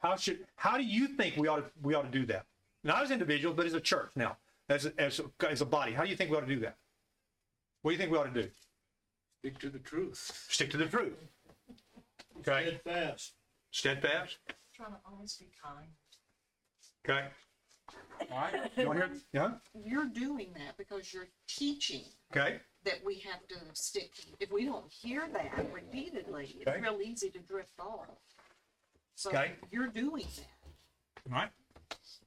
[0.00, 2.46] How should how do you think we ought to we ought to do that?
[2.82, 4.36] Not as individuals, but as a church now,
[4.68, 5.92] as a, as a, as a body.
[5.92, 6.76] How do you think we ought to do that?
[7.82, 8.48] What do you think we ought to do?
[9.40, 10.46] Stick to the truth.
[10.48, 11.12] Stick to the truth.
[12.38, 12.78] Okay.
[12.82, 13.32] Steadfast.
[13.70, 14.38] Steadfast.
[14.74, 15.88] Trying to always be kind.
[17.06, 17.26] Okay.
[18.30, 18.70] All right.
[18.76, 19.16] You want to hear?
[19.32, 19.50] Yeah.
[19.84, 22.02] you're doing that because you're teaching
[22.34, 22.60] Okay.
[22.84, 24.12] that we have to stick.
[24.38, 28.08] If we don't hear that repeatedly, it's real easy to drift off.
[29.20, 29.52] So Okay.
[29.70, 30.46] you're doing that.
[31.30, 31.50] All right.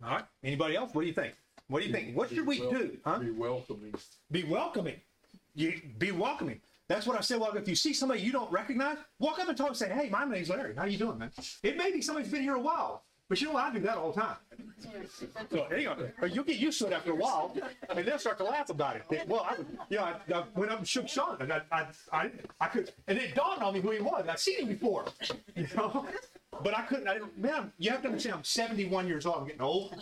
[0.03, 0.25] All right.
[0.43, 0.93] Anybody else?
[0.93, 1.33] What do you think?
[1.67, 2.15] What do you think?
[2.15, 2.97] What should we Be wel- do?
[3.03, 3.17] Huh?
[3.17, 3.93] Be welcoming.
[4.29, 5.01] Be welcoming.
[5.55, 6.61] You be welcoming.
[6.87, 7.39] That's what I said.
[7.39, 10.07] Well, if you see somebody you don't recognize, walk up and talk and say, "Hey,
[10.09, 10.75] my name's Larry.
[10.75, 11.31] How you doing, man?"
[11.63, 13.63] It may be somebody's been here a while, but you know what?
[13.63, 14.35] I do that all the time.
[15.49, 17.55] So anyway, you'll get used to it after a while,
[17.89, 19.03] and they'll start to laugh about it.
[19.09, 21.61] They- well, I, would- you know, I, I went up and shook Sean, and I,
[21.71, 24.27] I, I, I could, and it dawned on me who he was.
[24.27, 25.05] I've seen him before,
[25.55, 26.05] you know,
[26.61, 27.07] but I couldn't.
[27.07, 28.35] I didn't, man, you have to understand.
[28.35, 29.37] I'm 71 years old.
[29.37, 29.95] I'm getting old.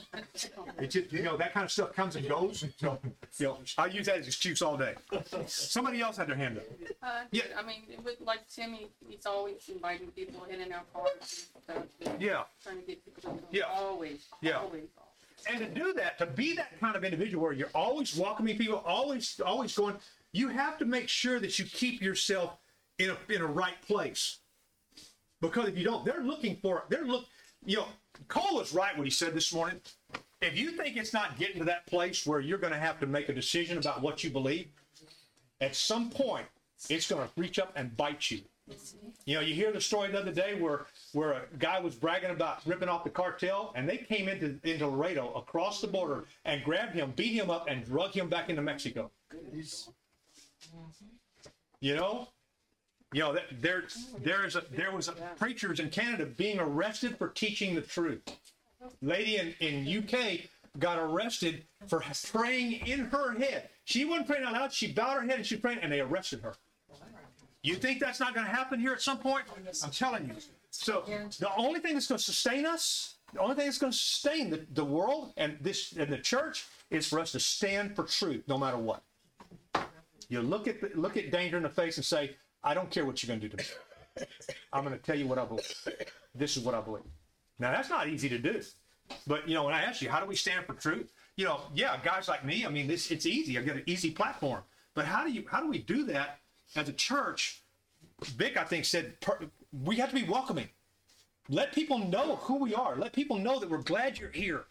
[0.80, 2.66] It just, you know, that kind of stuff comes and goes.
[2.80, 2.98] So,
[3.38, 4.96] you know, I use that as excuse all day.
[5.48, 6.64] Somebody else had their hand up.
[7.02, 7.44] Uh, Yeah.
[7.58, 12.16] I mean, with like Timmy, he's always inviting people in and out parties and stuff.
[12.20, 12.44] Yeah.
[12.64, 13.44] Trying to get people to.
[13.52, 13.64] Yeah.
[13.74, 14.26] Always.
[14.42, 14.58] Yeah.
[14.60, 14.84] Always.
[15.50, 18.84] and to do that, to be that kind of individual where you're always welcoming people,
[18.86, 19.96] always, always going,
[20.34, 22.58] you have to make sure that you keep yourself
[23.00, 24.38] in a in a right place.
[25.42, 27.26] Because if you don't, they're looking for they're look.
[27.66, 27.88] You know,
[28.28, 29.80] Cole was right what he said this morning.
[30.42, 33.06] If you think it's not getting to that place where you're going to have to
[33.06, 34.68] make a decision about what you believe,
[35.60, 36.48] at some point
[36.90, 38.42] it's going to reach up and bite you.
[39.26, 42.32] You know, you hear the story the other day where where a guy was bragging
[42.32, 46.64] about ripping off the cartel, and they came into into Laredo across the border and
[46.64, 49.12] grabbed him, beat him up, and drug him back into Mexico.
[51.80, 52.28] You know,
[53.14, 57.18] you know there oh, there is a there was a preachers in Canada being arrested
[57.18, 58.22] for teaching the truth.
[59.02, 63.70] Lady in in UK got arrested for praying in her head.
[63.86, 64.74] She wasn't praying out loud.
[64.74, 66.56] She bowed her head and she prayed, and they arrested her.
[67.64, 69.46] You think that's not going to happen here at some point?
[69.84, 70.36] I'm telling you.
[70.72, 71.04] So
[71.40, 74.50] the only thing that's going to sustain us, the only thing that's going to sustain
[74.50, 78.44] the, the world and this and the church is for us to stand for truth,
[78.48, 79.04] no matter what.
[80.30, 83.06] You look at the, look at danger in the face and say, "I don't care
[83.06, 84.26] what you're going to do to me.
[84.74, 85.74] I'm going to tell you what I believe.
[86.36, 87.04] This is what I believe."
[87.60, 88.62] Now that's not easy to do,
[89.28, 91.12] but you know when I ask you, how do we stand for truth?
[91.38, 92.66] You know, yeah, guys like me.
[92.66, 93.58] I mean, this it's easy.
[93.58, 94.64] I've got an easy platform.
[94.94, 96.40] But how do you how do we do that
[96.76, 97.64] as a church?
[98.24, 99.40] Vic, I think, said per,
[99.72, 100.70] we have to be welcoming.
[101.50, 102.96] Let people know who we are.
[102.96, 104.66] Let people know that we're glad you're here,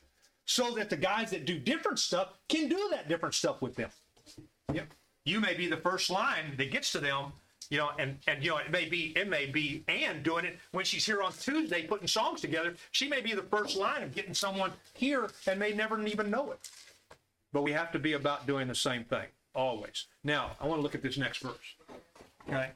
[0.44, 3.90] so that the guys that do different stuff can do that different stuff with them.
[4.72, 4.88] Yep.
[5.24, 7.32] You may be the first line that gets to them,
[7.70, 10.58] you know, and and you know it may be it may be Ann doing it
[10.72, 12.74] when she's here on Tuesday putting songs together.
[12.90, 16.50] She may be the first line of getting someone here and may never even know
[16.50, 16.68] it.
[17.52, 20.06] But we have to be about doing the same thing always.
[20.24, 21.76] Now I want to look at this next verse.
[22.48, 22.70] Okay.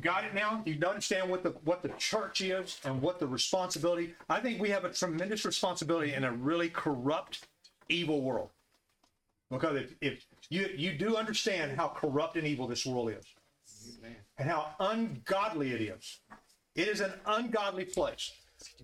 [0.00, 0.62] Got it now?
[0.64, 4.14] You understand what the what the church is and what the responsibility.
[4.30, 7.46] I think we have a tremendous responsibility in a really corrupt,
[7.90, 8.48] evil world.
[9.50, 13.26] Because if, if you you do understand how corrupt and evil this world is,
[14.42, 16.18] and how ungodly it is,
[16.74, 18.32] it is an ungodly place.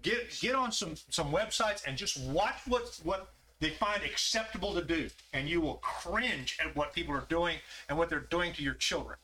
[0.03, 4.85] Get get on some some websites and just watch what what they find acceptable to
[4.85, 8.63] do, and you will cringe at what people are doing and what they're doing to
[8.63, 9.19] your children.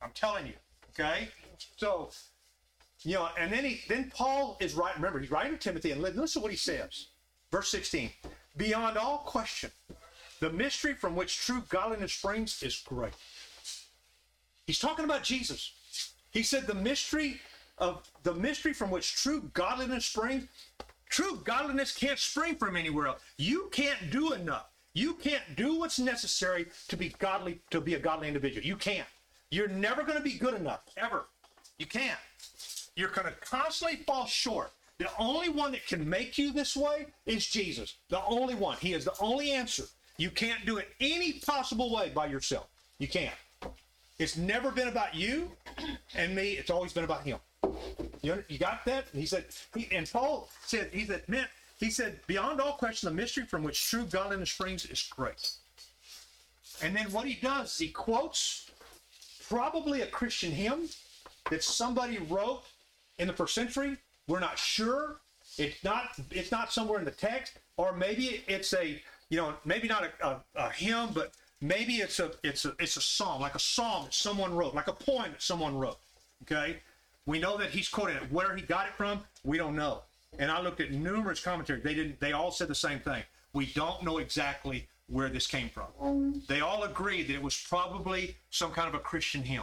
[0.00, 0.52] I'm telling you.
[0.90, 1.28] Okay.
[1.76, 2.10] So,
[3.02, 4.94] you know, and then he then Paul is right.
[4.94, 7.08] Remember, he's writing to Timothy, and listen to what he says.
[7.50, 8.10] Verse 16.
[8.56, 9.70] Beyond all question,
[10.40, 13.12] the mystery from which true godliness springs is great.
[14.66, 15.72] He's talking about Jesus.
[16.30, 17.40] He said the mystery
[17.78, 20.48] of the mystery from which true godliness springs,
[21.08, 23.20] true godliness can't spring from anywhere else.
[23.38, 24.66] You can't do enough.
[24.92, 28.66] You can't do what's necessary to be godly, to be a godly individual.
[28.66, 29.06] You can't.
[29.50, 31.26] You're never going to be good enough, ever.
[31.78, 32.18] You can't.
[32.96, 34.72] You're going to constantly fall short.
[34.98, 37.96] The only one that can make you this way is Jesus.
[38.08, 38.78] The only one.
[38.78, 39.84] He is the only answer.
[40.16, 42.66] You can't do it any possible way by yourself.
[42.98, 43.34] You can't.
[44.18, 45.50] It's never been about you
[46.14, 46.52] and me.
[46.52, 47.38] It's always been about him.
[48.22, 49.06] You, you got that?
[49.12, 51.46] And he said, he, and Paul said, he said, man,
[51.78, 55.50] he said, beyond all question, the mystery from which true godliness springs is great.
[56.82, 58.70] And then what he does is he quotes
[59.48, 60.88] probably a Christian hymn
[61.50, 62.62] that somebody wrote
[63.18, 63.96] in the first century.
[64.26, 65.20] We're not sure,
[65.58, 69.00] It's not, it's not somewhere in the text, or maybe it's a,
[69.30, 72.96] you know, maybe not a, a, a hymn, but maybe it's a, it's a, it's
[72.96, 75.98] a song, like a psalm that someone wrote, like a poem that someone wrote.
[76.42, 76.78] Okay.
[77.26, 78.30] We know that he's quoting it.
[78.30, 80.02] Where he got it from, we don't know.
[80.38, 81.82] And I looked at numerous commentaries.
[81.82, 83.22] They didn't, they all said the same thing.
[83.52, 85.86] We don't know exactly where this came from.
[86.46, 89.62] They all agreed that it was probably some kind of a Christian hymn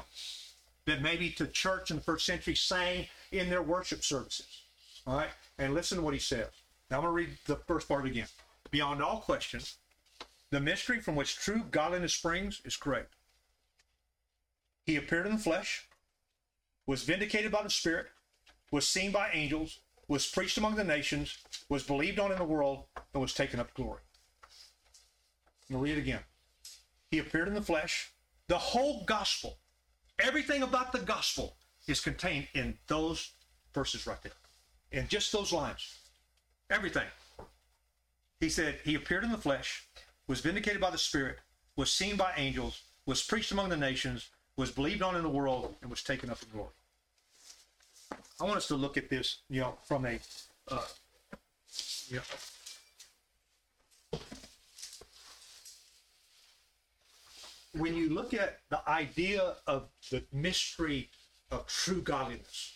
[0.86, 4.62] that maybe the church in the first century sang in their worship services.
[5.06, 5.30] All right.
[5.60, 6.48] And listen to what he says.
[6.90, 8.28] Now I'm going to read the first part again.
[8.72, 9.62] Beyond all question,
[10.54, 13.06] the mystery from which true godliness springs is great.
[14.86, 15.88] He appeared in the flesh,
[16.86, 18.08] was vindicated by the Spirit,
[18.72, 21.38] was seen by angels, was preached among the nations,
[21.70, 24.02] was believed on in the world, and was taken up to glory.
[25.70, 26.20] I'm going to read it again.
[27.10, 28.12] He appeared in the flesh.
[28.48, 29.58] The whole gospel,
[30.20, 31.56] everything about the gospel
[31.88, 33.32] is contained in those
[33.74, 34.34] verses right there,
[34.92, 35.98] in just those lines.
[36.70, 37.08] Everything.
[38.40, 39.88] He said, He appeared in the flesh,
[40.28, 41.38] was vindicated by the Spirit,
[41.76, 45.76] was seen by angels, was preached among the nations, was believed on in the world,
[45.82, 46.70] and was taken up to glory.
[48.40, 50.20] I want us to look at this, you know, from a,
[50.70, 50.82] uh,
[52.08, 54.20] you know,
[57.78, 61.10] when you look at the idea of the mystery
[61.52, 62.74] of true godliness,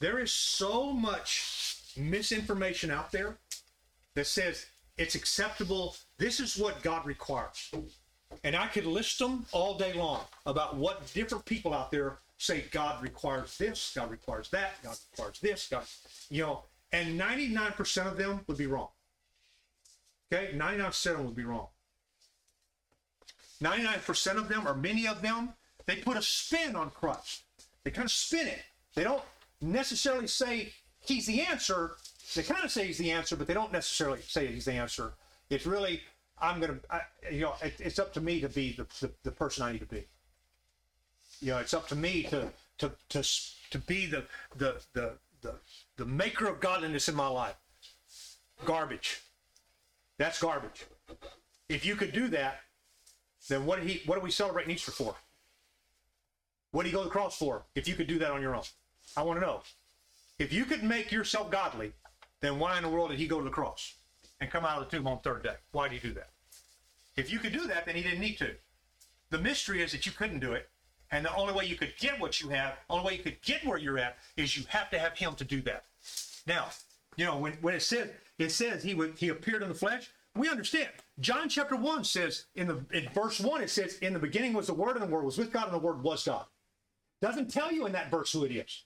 [0.00, 3.36] there is so much misinformation out there
[4.14, 4.66] that says
[5.00, 5.96] it's acceptable.
[6.18, 7.72] This is what God requires.
[8.44, 12.64] And I could list them all day long about what different people out there say
[12.70, 15.84] God requires this, God requires that, God requires this, God,
[16.28, 18.88] you know, and 99% of them would be wrong.
[20.32, 20.52] Okay?
[20.54, 21.68] 99% of them would be wrong.
[23.62, 25.50] 99% of them, or many of them,
[25.86, 27.42] they put a spin on Christ.
[27.84, 28.62] They kind of spin it.
[28.94, 29.22] They don't
[29.60, 31.96] necessarily say he's the answer.
[32.34, 35.14] They kind of say he's the answer, but they don't necessarily say he's the answer.
[35.48, 36.00] It's really,
[36.40, 39.30] I'm going to, you know, it, it's up to me to be the, the, the
[39.32, 40.06] person I need to be.
[41.40, 43.22] You know, it's up to me to, to, to,
[43.70, 44.24] to be the,
[44.56, 45.54] the, the, the,
[45.96, 47.56] the maker of godliness in my life.
[48.64, 49.22] Garbage.
[50.18, 50.84] That's garbage.
[51.68, 52.60] If you could do that,
[53.48, 55.14] then what did he what are we celebrating Easter for?
[56.72, 58.54] What did he go to the cross for if you could do that on your
[58.54, 58.62] own?
[59.16, 59.62] I want to know.
[60.38, 61.92] If you could make yourself godly,
[62.40, 63.94] then why in the world did he go to the cross
[64.40, 65.56] and come out of the tomb on the third day?
[65.72, 66.30] Why did he do that?
[67.16, 68.54] If you could do that, then he didn't need to.
[69.30, 70.68] The mystery is that you couldn't do it.
[71.12, 73.64] And the only way you could get what you have, only way you could get
[73.64, 75.84] where you're at, is you have to have him to do that.
[76.46, 76.66] Now,
[77.16, 80.10] you know, when, when it says it says he would he appeared in the flesh,
[80.36, 80.88] we understand.
[81.18, 84.68] John chapter 1 says in the in verse 1, it says, In the beginning was
[84.68, 86.46] the word, and the word was with God, and the word was God.
[87.20, 88.84] Doesn't tell you in that verse who it is.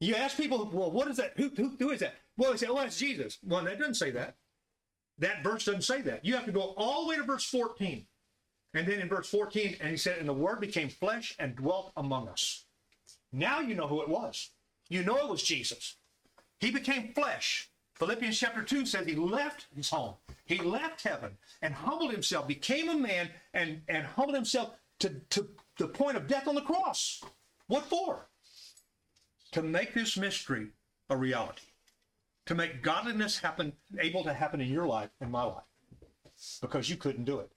[0.00, 1.32] You ask people, well, what is that?
[1.36, 2.14] Who, who, who is that?
[2.36, 3.38] Well, they say, oh, that's Jesus.
[3.44, 4.36] Well, that doesn't say that.
[5.18, 6.24] That verse doesn't say that.
[6.24, 8.06] You have to go all the way to verse 14.
[8.74, 11.92] And then in verse 14, and he said, And the word became flesh and dwelt
[11.96, 12.64] among us.
[13.32, 14.50] Now you know who it was.
[14.88, 15.96] You know it was Jesus.
[16.60, 17.70] He became flesh.
[17.94, 20.14] Philippians chapter 2 says he left his home.
[20.44, 25.48] He left heaven and humbled himself, became a man, and, and humbled himself to, to
[25.78, 27.22] the point of death on the cross.
[27.66, 28.27] What for?
[29.52, 30.68] To make this mystery
[31.08, 31.66] a reality.
[32.46, 35.64] To make godliness happen, able to happen in your life, in my life.
[36.60, 37.50] Because you couldn't do it.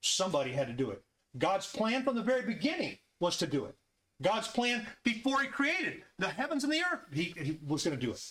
[0.00, 1.02] Somebody had to do it.
[1.38, 3.74] God's plan from the very beginning was to do it.
[4.22, 8.06] God's plan before he created the heavens and the earth, he, he was going to
[8.06, 8.22] do it.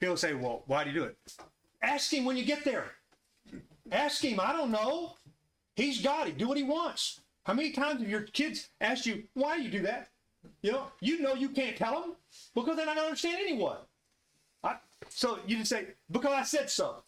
[0.00, 1.16] People say, well, why do you do it?
[1.82, 2.92] Ask him when you get there.
[3.90, 4.40] Ask him.
[4.40, 5.14] I don't know.
[5.76, 6.26] He's God.
[6.26, 7.20] He do what he wants.
[7.44, 10.08] How many times have your kids asked you, why do you do that?
[10.62, 12.12] You know, you know you can't tell them
[12.54, 13.76] because they're not going to understand anyway.
[14.62, 14.76] I,
[15.08, 17.02] so you can say, because I said so.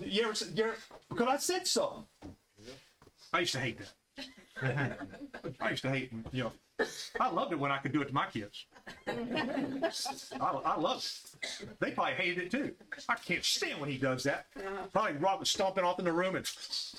[0.00, 0.76] You ever, you ever,
[1.10, 2.06] because I said so.
[3.32, 4.98] I used to hate that.
[5.60, 6.52] I used to hate, you know,
[7.20, 8.66] I loved it when I could do it to my kids.
[9.06, 9.12] I,
[10.40, 11.68] I loved it.
[11.80, 12.74] They probably hated it too.
[13.08, 14.46] I can't stand when he does that.
[14.92, 16.50] Probably Rob was stomping off in the room and,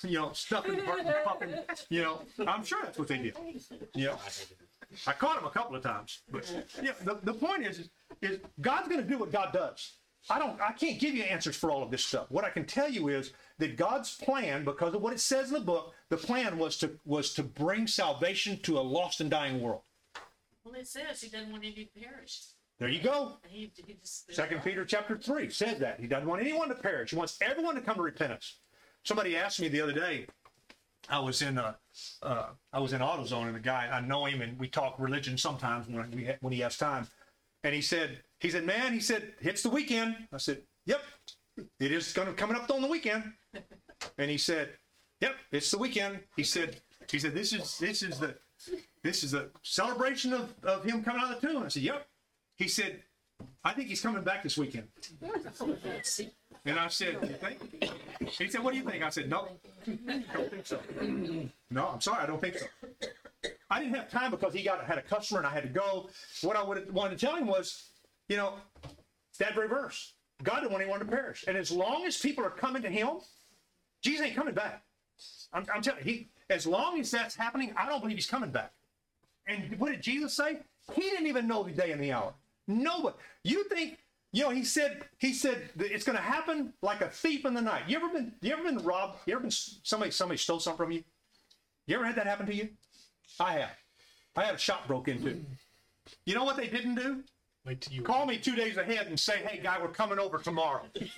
[0.04, 0.82] you know, stuffing,
[1.24, 1.56] popping,
[1.90, 2.22] you know.
[2.46, 3.38] I'm sure that's what they did.
[3.96, 4.18] You know,
[5.08, 6.92] I caught him a couple of times, but yeah.
[7.04, 7.90] The, the point is, is,
[8.22, 9.94] is God's going to do what God does.
[10.30, 10.60] I don't.
[10.60, 12.26] I can't give you answers for all of this stuff.
[12.30, 15.54] What I can tell you is that God's plan, because of what it says in
[15.54, 19.62] the book, the plan was to was to bring salvation to a lost and dying
[19.62, 19.82] world.
[20.64, 22.42] Well, it says he doesn't want any to perish.
[22.80, 23.38] There you go.
[23.48, 24.34] He, he just.
[24.34, 27.12] Second Peter chapter three says that he doesn't want anyone to perish.
[27.12, 28.60] He wants everyone to come to repentance.
[29.04, 30.26] Somebody asked me the other day.
[31.10, 31.74] I was in uh,
[32.22, 35.38] uh, I was in AutoZone and a guy I know him and we talk religion
[35.38, 37.08] sometimes when we ha- when he has time,
[37.64, 40.16] and he said he said man he said it's the weekend.
[40.34, 41.02] I said Yep,
[41.80, 43.24] it is gonna coming up on the weekend.
[44.18, 44.74] And he said,
[45.22, 46.20] Yep, it's the weekend.
[46.36, 48.36] He said, he said, This is this is the
[49.04, 51.64] this is a celebration of, of him coming out of the tomb.
[51.64, 52.06] I said, Yep.
[52.58, 53.02] He said,
[53.64, 54.88] I think he's coming back this weekend.
[56.66, 57.92] And I said, You think?
[58.20, 59.04] He said, What do you think?
[59.04, 59.50] I said, No,
[59.86, 60.80] don't think so.
[61.72, 62.66] No, I'm sorry, I don't think so.
[63.70, 66.10] I didn't have time because he got had a customer and I had to go.
[66.42, 67.90] What I would wanted to tell him was,
[68.30, 68.54] you know,
[69.40, 70.14] that very verse.
[70.44, 71.46] God didn't want anyone to perish.
[71.48, 73.10] And as long as people are coming to him,
[74.02, 74.84] Jesus ain't coming back.
[75.54, 78.52] I'm, I'm telling you, he, as long as that's happening, I don't believe he's coming
[78.52, 78.72] back.
[79.48, 80.60] And what did Jesus say?
[80.94, 82.34] He didn't even know the day and the hour.
[82.68, 83.16] Nobody.
[83.44, 84.00] You think,
[84.34, 87.62] you know, he said, he said it's going to happen like a thief in the
[87.62, 87.84] night.
[87.88, 89.20] You ever been, you ever been robbed?
[89.26, 91.04] You ever been, somebody, somebody stole something from you?
[91.88, 92.70] You ever had that happen to you?
[93.40, 93.78] I have.
[94.36, 95.40] I had a shop broke into.
[96.26, 97.24] You know what they didn't do?
[97.66, 98.02] Wait till you.
[98.04, 100.84] Call me two days ahead and say, hey, guy, we're coming over tomorrow.
[100.94, 101.10] they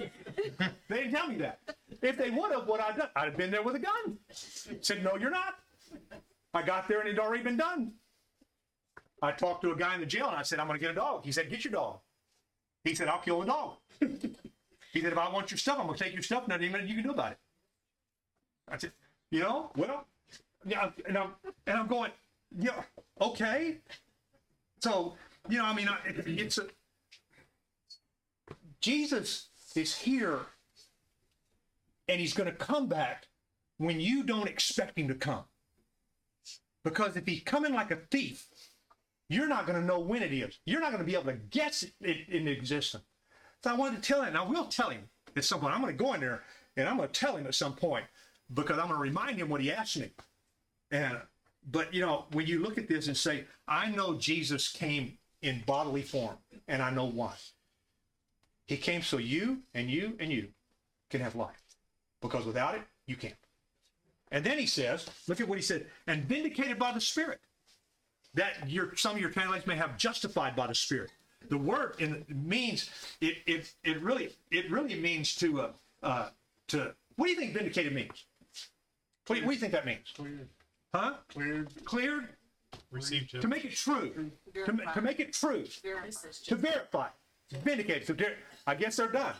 [0.89, 1.59] didn't tell me that.
[2.01, 4.17] If they would have, what I'd done, I'd have been there with a gun.
[4.31, 5.55] Said, no, you're not.
[6.53, 7.91] I got there and it'd already been done.
[9.21, 10.91] I talked to a guy in the jail and I said, I'm going to get
[10.91, 11.25] a dog.
[11.25, 11.99] He said, get your dog.
[12.83, 13.75] He said, I'll kill the dog.
[13.99, 16.47] he said, if I want your stuff, I'm going to take your stuff.
[16.47, 17.37] Nothing you can do about it.
[18.69, 18.91] I said,
[19.31, 20.05] you know, well,
[20.65, 21.29] yeah, and I'm,
[21.65, 22.11] and I'm going,
[22.57, 22.81] yeah,
[23.19, 23.77] okay.
[24.81, 25.15] So,
[25.49, 26.67] you know, I mean, it, it's a,
[28.81, 30.41] Jesus is here
[32.07, 33.27] and he's going to come back
[33.77, 35.43] when you don't expect him to come.
[36.83, 38.47] Because if he's coming like a thief,
[39.29, 40.59] you're not going to know when it is.
[40.65, 43.03] You're not going to be able to guess it, in existence.
[43.63, 45.73] So I wanted to tell him, and I will tell him at some point.
[45.73, 46.43] I'm going to go in there
[46.75, 48.05] and I'm going to tell him at some point
[48.53, 50.11] because I'm going to remind him what he asked me.
[50.91, 51.17] And
[51.69, 55.63] but you know, when you look at this and say, I know Jesus came in
[55.65, 56.37] bodily form,
[56.67, 57.33] and I know why.
[58.65, 60.49] He came so you and you and you
[61.09, 61.61] can have life.
[62.21, 63.35] Because without it, you can't.
[64.31, 67.39] And then he says, look at what he said, and vindicated by the Spirit.
[68.37, 71.09] That your some of your translations may have justified by the Spirit.
[71.49, 75.71] The word in, means it it it really it really means to uh,
[76.03, 76.29] uh
[76.67, 78.25] to what do you think vindicated means?
[79.25, 80.13] What do you, what do you think that means?
[80.15, 80.47] Cleared,
[80.93, 81.13] Huh?
[81.29, 82.27] cleared, Cleared
[82.91, 87.07] Received to make it true, to, to make it true, This to verify,
[87.63, 88.05] vindicate.
[88.05, 89.33] So they're- I guess they're done.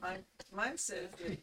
[0.00, 1.38] Mine, mine says that,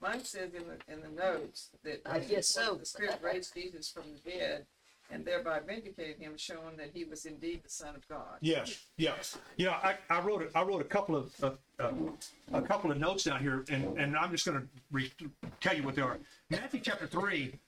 [0.00, 2.00] mine says in the, in the notes that.
[2.06, 2.76] I guess so.
[2.76, 4.66] The Spirit raised Jesus from the dead
[5.10, 8.38] and thereby vindicated him, showing that he was indeed the Son of God.
[8.40, 9.36] Yes, yes.
[9.56, 11.92] You know, I, I wrote a, I wrote a couple of uh, uh,
[12.52, 15.12] a couple of notes down here, and, and I'm just going to re-
[15.60, 16.18] tell you what they are.
[16.50, 17.58] Matthew chapter three,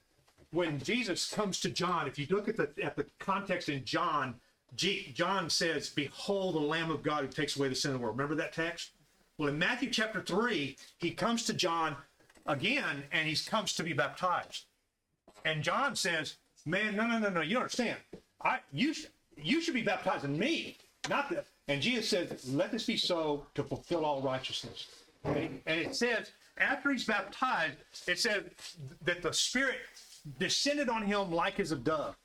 [0.53, 4.37] when Jesus comes to John, if you look at the at the context in John,
[4.77, 8.03] G, John says, "Behold, the Lamb of God who takes away the sin of the
[8.03, 8.93] world." Remember that text?
[9.37, 11.97] Well, in Matthew chapter three, he comes to John
[12.47, 14.67] again, and he comes to be baptized.
[15.45, 17.41] And John says, "Man, no, no, no, no.
[17.41, 17.99] You don't understand.
[18.43, 20.77] I you sh- you should be baptizing me,
[21.09, 24.89] not the." And Jesus says, "Let this be so to fulfill all righteousness."
[25.25, 28.45] And it says after he's baptized, it says
[29.03, 29.79] that the Spirit
[30.39, 32.17] descended on him like as a dove.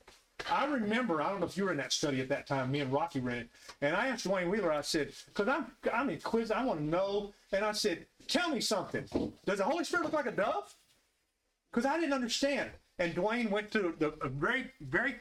[0.49, 2.79] I remember, I don't know if you were in that study at that time, me
[2.79, 3.49] and Rocky read it,
[3.81, 7.33] and I asked Wayne Wheeler, I said, because I'm, I'm inquisitive, I want to know,
[7.51, 9.05] and I said, tell me something.
[9.45, 10.73] Does the Holy Spirit look like a dove?
[11.71, 12.69] Because I didn't understand.
[12.99, 15.15] And Dwayne went to the very, very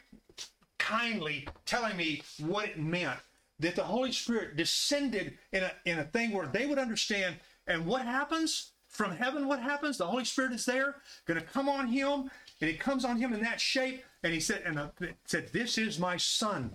[0.79, 3.19] kindly telling me what it meant
[3.61, 7.37] that the Holy Spirit descended in a in a thing where they would understand.
[7.67, 9.47] And what happens from heaven?
[9.47, 9.99] What happens?
[9.99, 13.33] The Holy Spirit is there, going to come on him, and it comes on him
[13.33, 14.05] in that shape.
[14.23, 16.73] And he said, and it said, "This is my son,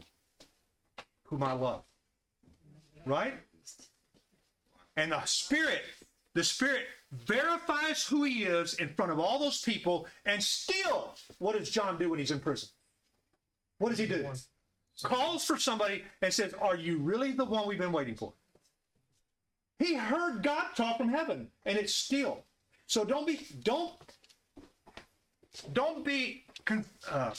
[1.26, 1.84] whom I love."
[3.06, 3.34] Right?
[4.96, 5.82] And the Spirit,
[6.34, 6.84] the Spirit
[7.28, 10.08] verifies who he is in front of all those people.
[10.26, 12.70] And still, what does John do when he's in prison?
[13.78, 14.28] What does he do?
[15.04, 18.34] Calls for somebody and says, Are you really the one we've been waiting for?
[19.80, 22.44] He heard God talk from heaven, and it's still.
[22.86, 23.94] So don't be, don't,
[25.74, 26.46] don't be
[27.12, 27.32] uh,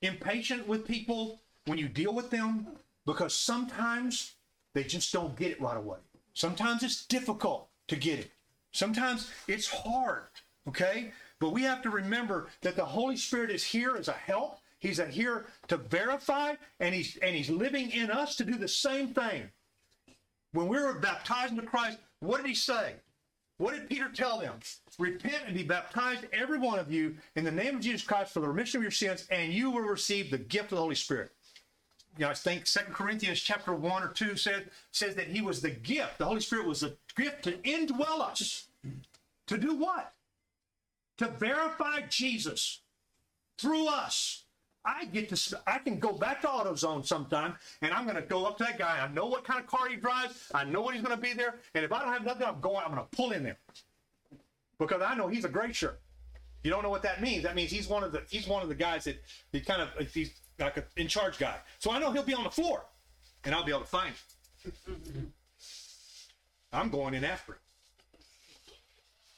[0.00, 2.68] impatient with people when you deal with them
[3.04, 4.34] because sometimes
[4.74, 5.98] they just don't get it right away.
[6.34, 8.30] Sometimes it's difficult to get it.
[8.72, 10.28] Sometimes it's hard,
[10.68, 11.12] okay?
[11.40, 14.58] But we have to remember that the Holy Spirit is here as a help.
[14.78, 19.08] He's here to verify, and he's and he's living in us to do the same
[19.08, 19.50] thing.
[20.52, 22.94] When we were baptized into Christ, what did he say?
[23.58, 24.60] What did Peter tell them?
[24.98, 28.40] Repent and be baptized, every one of you, in the name of Jesus Christ for
[28.40, 31.32] the remission of your sins, and you will receive the gift of the Holy Spirit.
[32.16, 35.60] You know, I think Second Corinthians chapter one or two said says that he was
[35.60, 36.18] the gift.
[36.18, 38.68] The Holy Spirit was the gift to indwell us.
[39.46, 40.12] To do what?
[41.18, 42.80] To verify Jesus
[43.58, 44.44] through us.
[44.84, 48.44] I get to, I can go back to AutoZone sometime and I'm going to go
[48.44, 49.00] up to that guy.
[49.04, 50.50] I know what kind of car he drives.
[50.54, 51.56] I know when he's going to be there.
[51.74, 53.58] And if I don't have nothing, I'm going, I'm going to pull in there
[54.78, 56.00] because I know he's a great shirt.
[56.62, 57.42] You don't know what that means.
[57.42, 59.88] That means he's one of the, he's one of the guys that he kind of,
[60.08, 61.56] he's like a in charge guy.
[61.78, 62.84] So I know he'll be on the floor
[63.44, 64.12] and I'll be able to find
[64.62, 65.32] him.
[66.72, 67.58] I'm going in after him.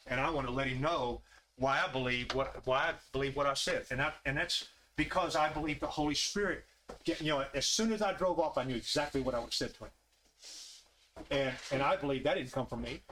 [0.06, 1.20] And I want to let him know
[1.56, 5.36] why I believe what why I believe what I said, and that and that's because
[5.36, 6.64] I believe the Holy Spirit.
[7.04, 9.74] You know, as soon as I drove off, I knew exactly what I would said
[9.74, 9.90] to him,
[11.30, 13.02] and and I believe that didn't come from me.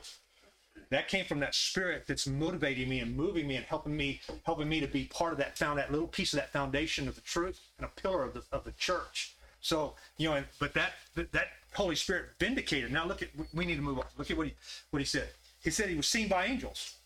[0.91, 4.69] That came from that spirit that's motivating me and moving me and helping me helping
[4.69, 7.21] me to be part of that found that little piece of that foundation of the
[7.23, 9.35] truth and a pillar of the of the church.
[9.61, 12.93] So you know, and, but that that Holy Spirit vindicated.
[12.93, 14.05] Now look at we need to move on.
[14.17, 14.55] Look at what he
[14.91, 15.29] what he said.
[15.63, 16.97] He said he was seen by angels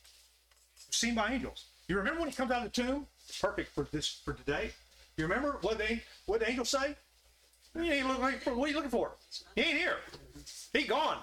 [0.95, 1.67] seen by angels.
[1.89, 3.07] You remember when he comes out of the tomb?
[3.41, 4.71] Perfect for this for today.
[5.17, 6.95] You remember what they what the angels say?
[7.73, 9.13] What are you looking for?
[9.55, 9.97] He ain't here.
[10.73, 11.19] He gone.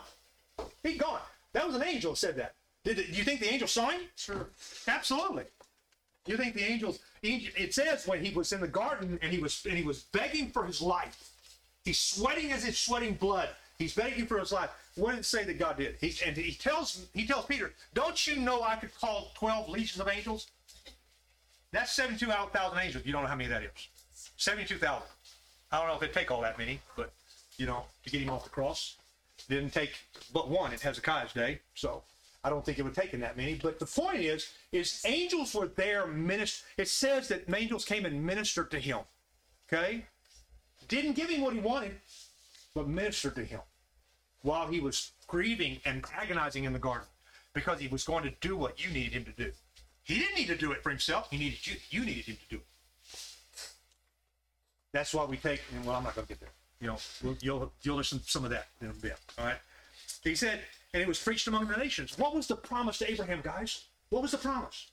[0.83, 1.19] He gone.
[1.57, 2.53] That was an angel that said that.
[2.83, 4.01] Did it, you think the angel saw him?
[4.15, 4.49] Sure.
[4.87, 5.45] Absolutely.
[6.27, 6.99] You think the angels?
[7.23, 10.51] It says when he was in the garden and he was and he was begging
[10.51, 11.31] for his life.
[11.83, 13.49] He's sweating as he's sweating blood.
[13.79, 14.69] He's begging for his life.
[14.97, 15.95] What did it say that God did?
[15.99, 19.99] He, and he tells he tells Peter, "Don't you know I could call twelve legions
[19.99, 20.45] of angels?
[21.71, 23.03] That's seventy-two thousand angels.
[23.03, 23.71] You don't know how many that is.
[24.37, 25.07] Seventy-two thousand.
[25.71, 27.11] I don't know if it take all that many, but
[27.57, 28.96] you know, to get him off the cross,
[29.49, 29.91] didn't take
[30.33, 31.59] but one at Hezekiah's day.
[31.73, 32.03] So
[32.43, 33.55] I don't think it would take him that many.
[33.55, 36.07] But the point is, is angels were there.
[36.07, 36.65] Minister.
[36.77, 38.99] It says that angels came and ministered to him.
[39.67, 40.05] Okay,
[40.87, 41.95] didn't give him what he wanted,
[42.73, 43.59] but ministered to him
[44.43, 47.07] while he was grieving and agonizing in the garden
[47.53, 49.51] because he was going to do what you needed him to do.
[50.03, 51.27] He didn't need to do it for himself.
[51.29, 51.75] He needed you.
[51.89, 52.65] You needed him to do it.
[54.93, 55.61] That's why we take.
[55.75, 56.49] And well, I'm not going to get there.
[56.81, 59.17] You know, we'll, you'll you'll listen to some of that in a bit.
[59.39, 59.57] All right.
[60.23, 60.61] He said,
[60.93, 62.17] and it was preached among the nations.
[62.17, 63.85] What was the promise to Abraham, guys?
[64.09, 64.87] What was the promise?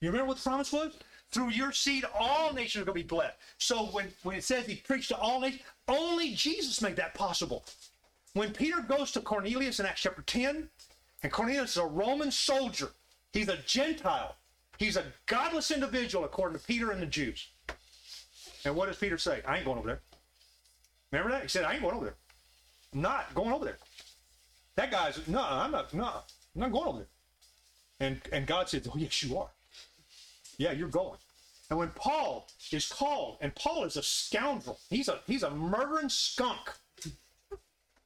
[0.00, 0.92] You remember what the promise was?
[1.30, 3.36] Through your seed, all nations are going to be blessed.
[3.58, 7.64] So when, when it says he preached to all nations, only Jesus made that possible.
[8.32, 10.68] When Peter goes to Cornelius in Acts chapter 10,
[11.22, 12.90] and Cornelius is a Roman soldier,
[13.32, 14.36] he's a Gentile,
[14.78, 17.48] he's a godless individual according to Peter and the Jews.
[18.64, 19.42] And what does Peter say?
[19.46, 20.00] I ain't going over there.
[21.12, 21.42] Remember that?
[21.42, 22.14] He said, I ain't going over there.
[22.94, 23.78] I'm not going over there.
[24.76, 28.08] That guy's, no, I'm not, no, I'm not going over there.
[28.08, 29.50] And, and God said, oh, yes, you are.
[30.58, 31.18] Yeah, you're going.
[31.70, 36.08] And when Paul is called, and Paul is a scoundrel, he's a he's a murdering
[36.08, 36.72] skunk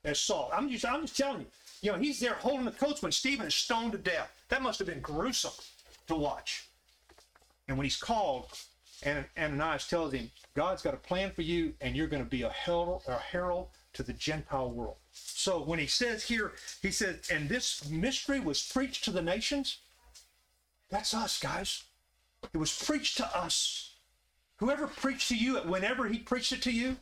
[0.05, 0.51] as Saul.
[0.53, 1.47] I'm just I'm just telling you.
[1.81, 4.31] You know, he's there holding the coats when Stephen is stoned to death.
[4.51, 5.53] That must have been gruesome
[6.09, 6.69] to watch.
[7.67, 8.49] And when he's called,
[9.05, 12.43] and Ananias tells him, God's got a plan for you, and you're going to be
[12.43, 14.97] a herald, a herald to the Gentile world.
[15.13, 16.53] So when he says here,
[16.83, 19.79] he says, and this mystery was preached to the nations.
[20.91, 21.85] That's us, guys.
[22.53, 23.95] It was preached to us.
[24.57, 26.97] Whoever preached to you, whenever he preached it to you,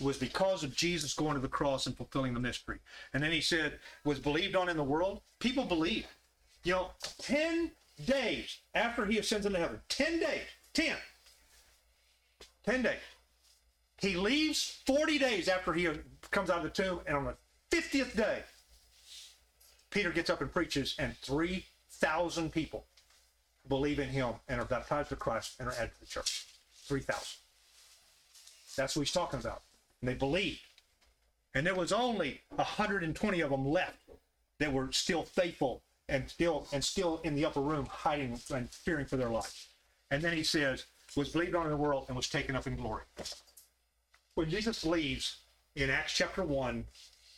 [0.00, 2.78] was because of Jesus going to the cross and fulfilling the mystery.
[3.12, 5.22] And then he said, was believed on in the world.
[5.40, 6.06] People believe.
[6.62, 7.72] You know, 10
[8.04, 10.96] days after he ascends into heaven, 10 days, 10,
[12.64, 12.94] 10 days.
[14.00, 15.88] He leaves 40 days after he
[16.30, 17.36] comes out of the tomb, and on the
[17.76, 18.42] 50th day,
[19.90, 22.86] Peter gets up and preaches, and 3,000 people
[23.68, 26.46] believe in him and are baptized to Christ and are added to the church.
[26.86, 27.22] 3,000.
[28.76, 29.62] That's what he's talking about.
[30.00, 30.60] And they believed.
[31.54, 33.98] And there was only 120 of them left
[34.58, 39.06] that were still faithful and still and still in the upper room hiding and fearing
[39.06, 39.68] for their life.
[40.10, 40.86] And then he says,
[41.16, 43.04] was believed on in the world and was taken up in glory.
[44.34, 45.38] When Jesus leaves
[45.76, 46.84] in Acts chapter 1,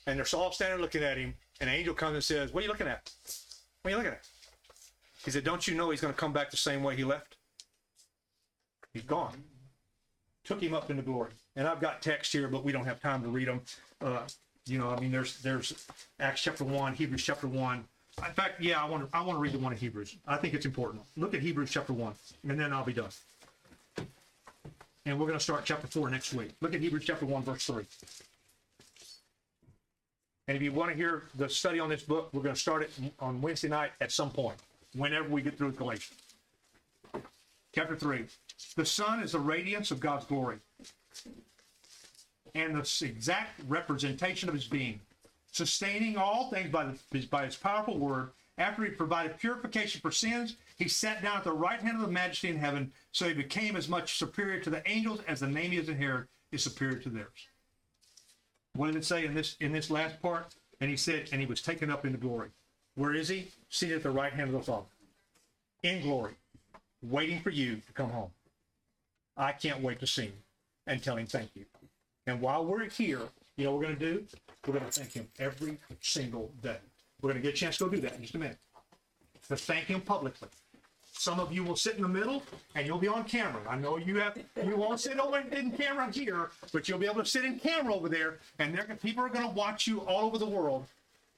[0.06, 2.70] and they're all standing looking at him, an angel comes and says, What are you
[2.70, 3.10] looking at?
[3.82, 4.26] What are you looking at?
[5.24, 7.36] He said, Don't you know he's going to come back the same way he left?
[8.92, 9.42] He's gone.
[10.44, 11.30] Took him up into glory.
[11.56, 13.60] And I've got text here, but we don't have time to read them.
[14.00, 14.22] Uh,
[14.66, 15.86] you know, I mean, there's there's
[16.18, 17.84] Acts chapter one, Hebrews chapter one.
[18.26, 20.16] In fact, yeah, I want to I want to read the one in Hebrews.
[20.26, 21.02] I think it's important.
[21.16, 22.14] Look at Hebrews chapter one,
[22.48, 23.10] and then I'll be done.
[25.06, 26.50] And we're going to start chapter four next week.
[26.60, 27.84] Look at Hebrews chapter one, verse three.
[30.48, 32.82] And if you want to hear the study on this book, we're going to start
[32.82, 32.90] it
[33.20, 34.56] on Wednesday night at some point,
[34.96, 36.18] whenever we get through with Galatians.
[37.72, 38.24] Chapter 3.
[38.76, 40.58] The Son is the radiance of God's glory
[42.54, 44.98] and the exact representation of his being,
[45.51, 48.30] sustaining all things by, the, by his powerful word.
[48.59, 52.12] After he provided purification for sins, he sat down at the right hand of the
[52.12, 55.70] majesty in heaven, so he became as much superior to the angels as the name
[55.70, 57.48] he has inherited is superior to theirs.
[58.74, 60.55] What did it say in this in this last part?
[60.80, 62.51] And he said, and he was taken up into glory.
[62.94, 63.48] Where is he?
[63.68, 64.86] Seated at the right hand of the Father.
[65.82, 66.34] In glory,
[67.03, 68.30] waiting for you to come home.
[69.36, 70.42] I can't wait to see him
[70.86, 71.64] and tell him thank you.
[72.26, 73.20] And while we're here,
[73.61, 74.24] you know what we're going to do?
[74.66, 76.78] We're going to thank him every single day.
[77.20, 78.58] We're going to get a chance to go do that in just a minute.
[79.48, 80.48] To thank him publicly.
[81.12, 82.42] Some of you will sit in the middle
[82.74, 83.61] and you'll be on camera.
[83.68, 87.22] I know you have, you won't sit over in camera here, but you'll be able
[87.22, 90.38] to sit in camera over there and people are going to watch you all over
[90.38, 90.86] the world.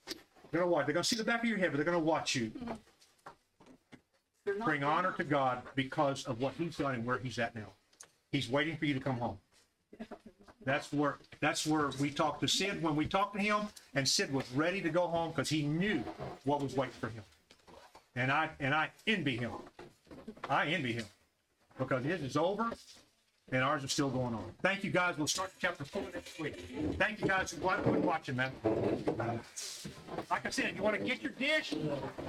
[0.06, 0.86] They're going to watch.
[0.86, 2.52] They're going to see the back of your head, but they're going to watch you
[4.64, 7.72] bring honor to God because of what he's done and where he's at now.
[8.30, 9.38] He's waiting for you to come home.
[10.64, 13.62] That's where, that's where we talked to Sid when we talked to him
[13.94, 16.02] and Sid was ready to go home because he knew
[16.44, 17.24] what was waiting for him.
[18.14, 19.52] And I, and I envy him.
[20.48, 21.04] I envy him
[21.78, 22.70] because his is over
[23.50, 24.44] and ours is still going on.
[24.62, 25.16] Thank you guys.
[25.18, 26.64] We'll start chapter four next week.
[26.98, 28.52] Thank you guys for wa- for watching, man.
[30.30, 31.74] Like I said, you want to get your dish,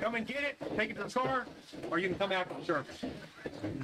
[0.02, 1.46] come and get it, take it to the car,
[1.92, 3.04] or you can come out to the service.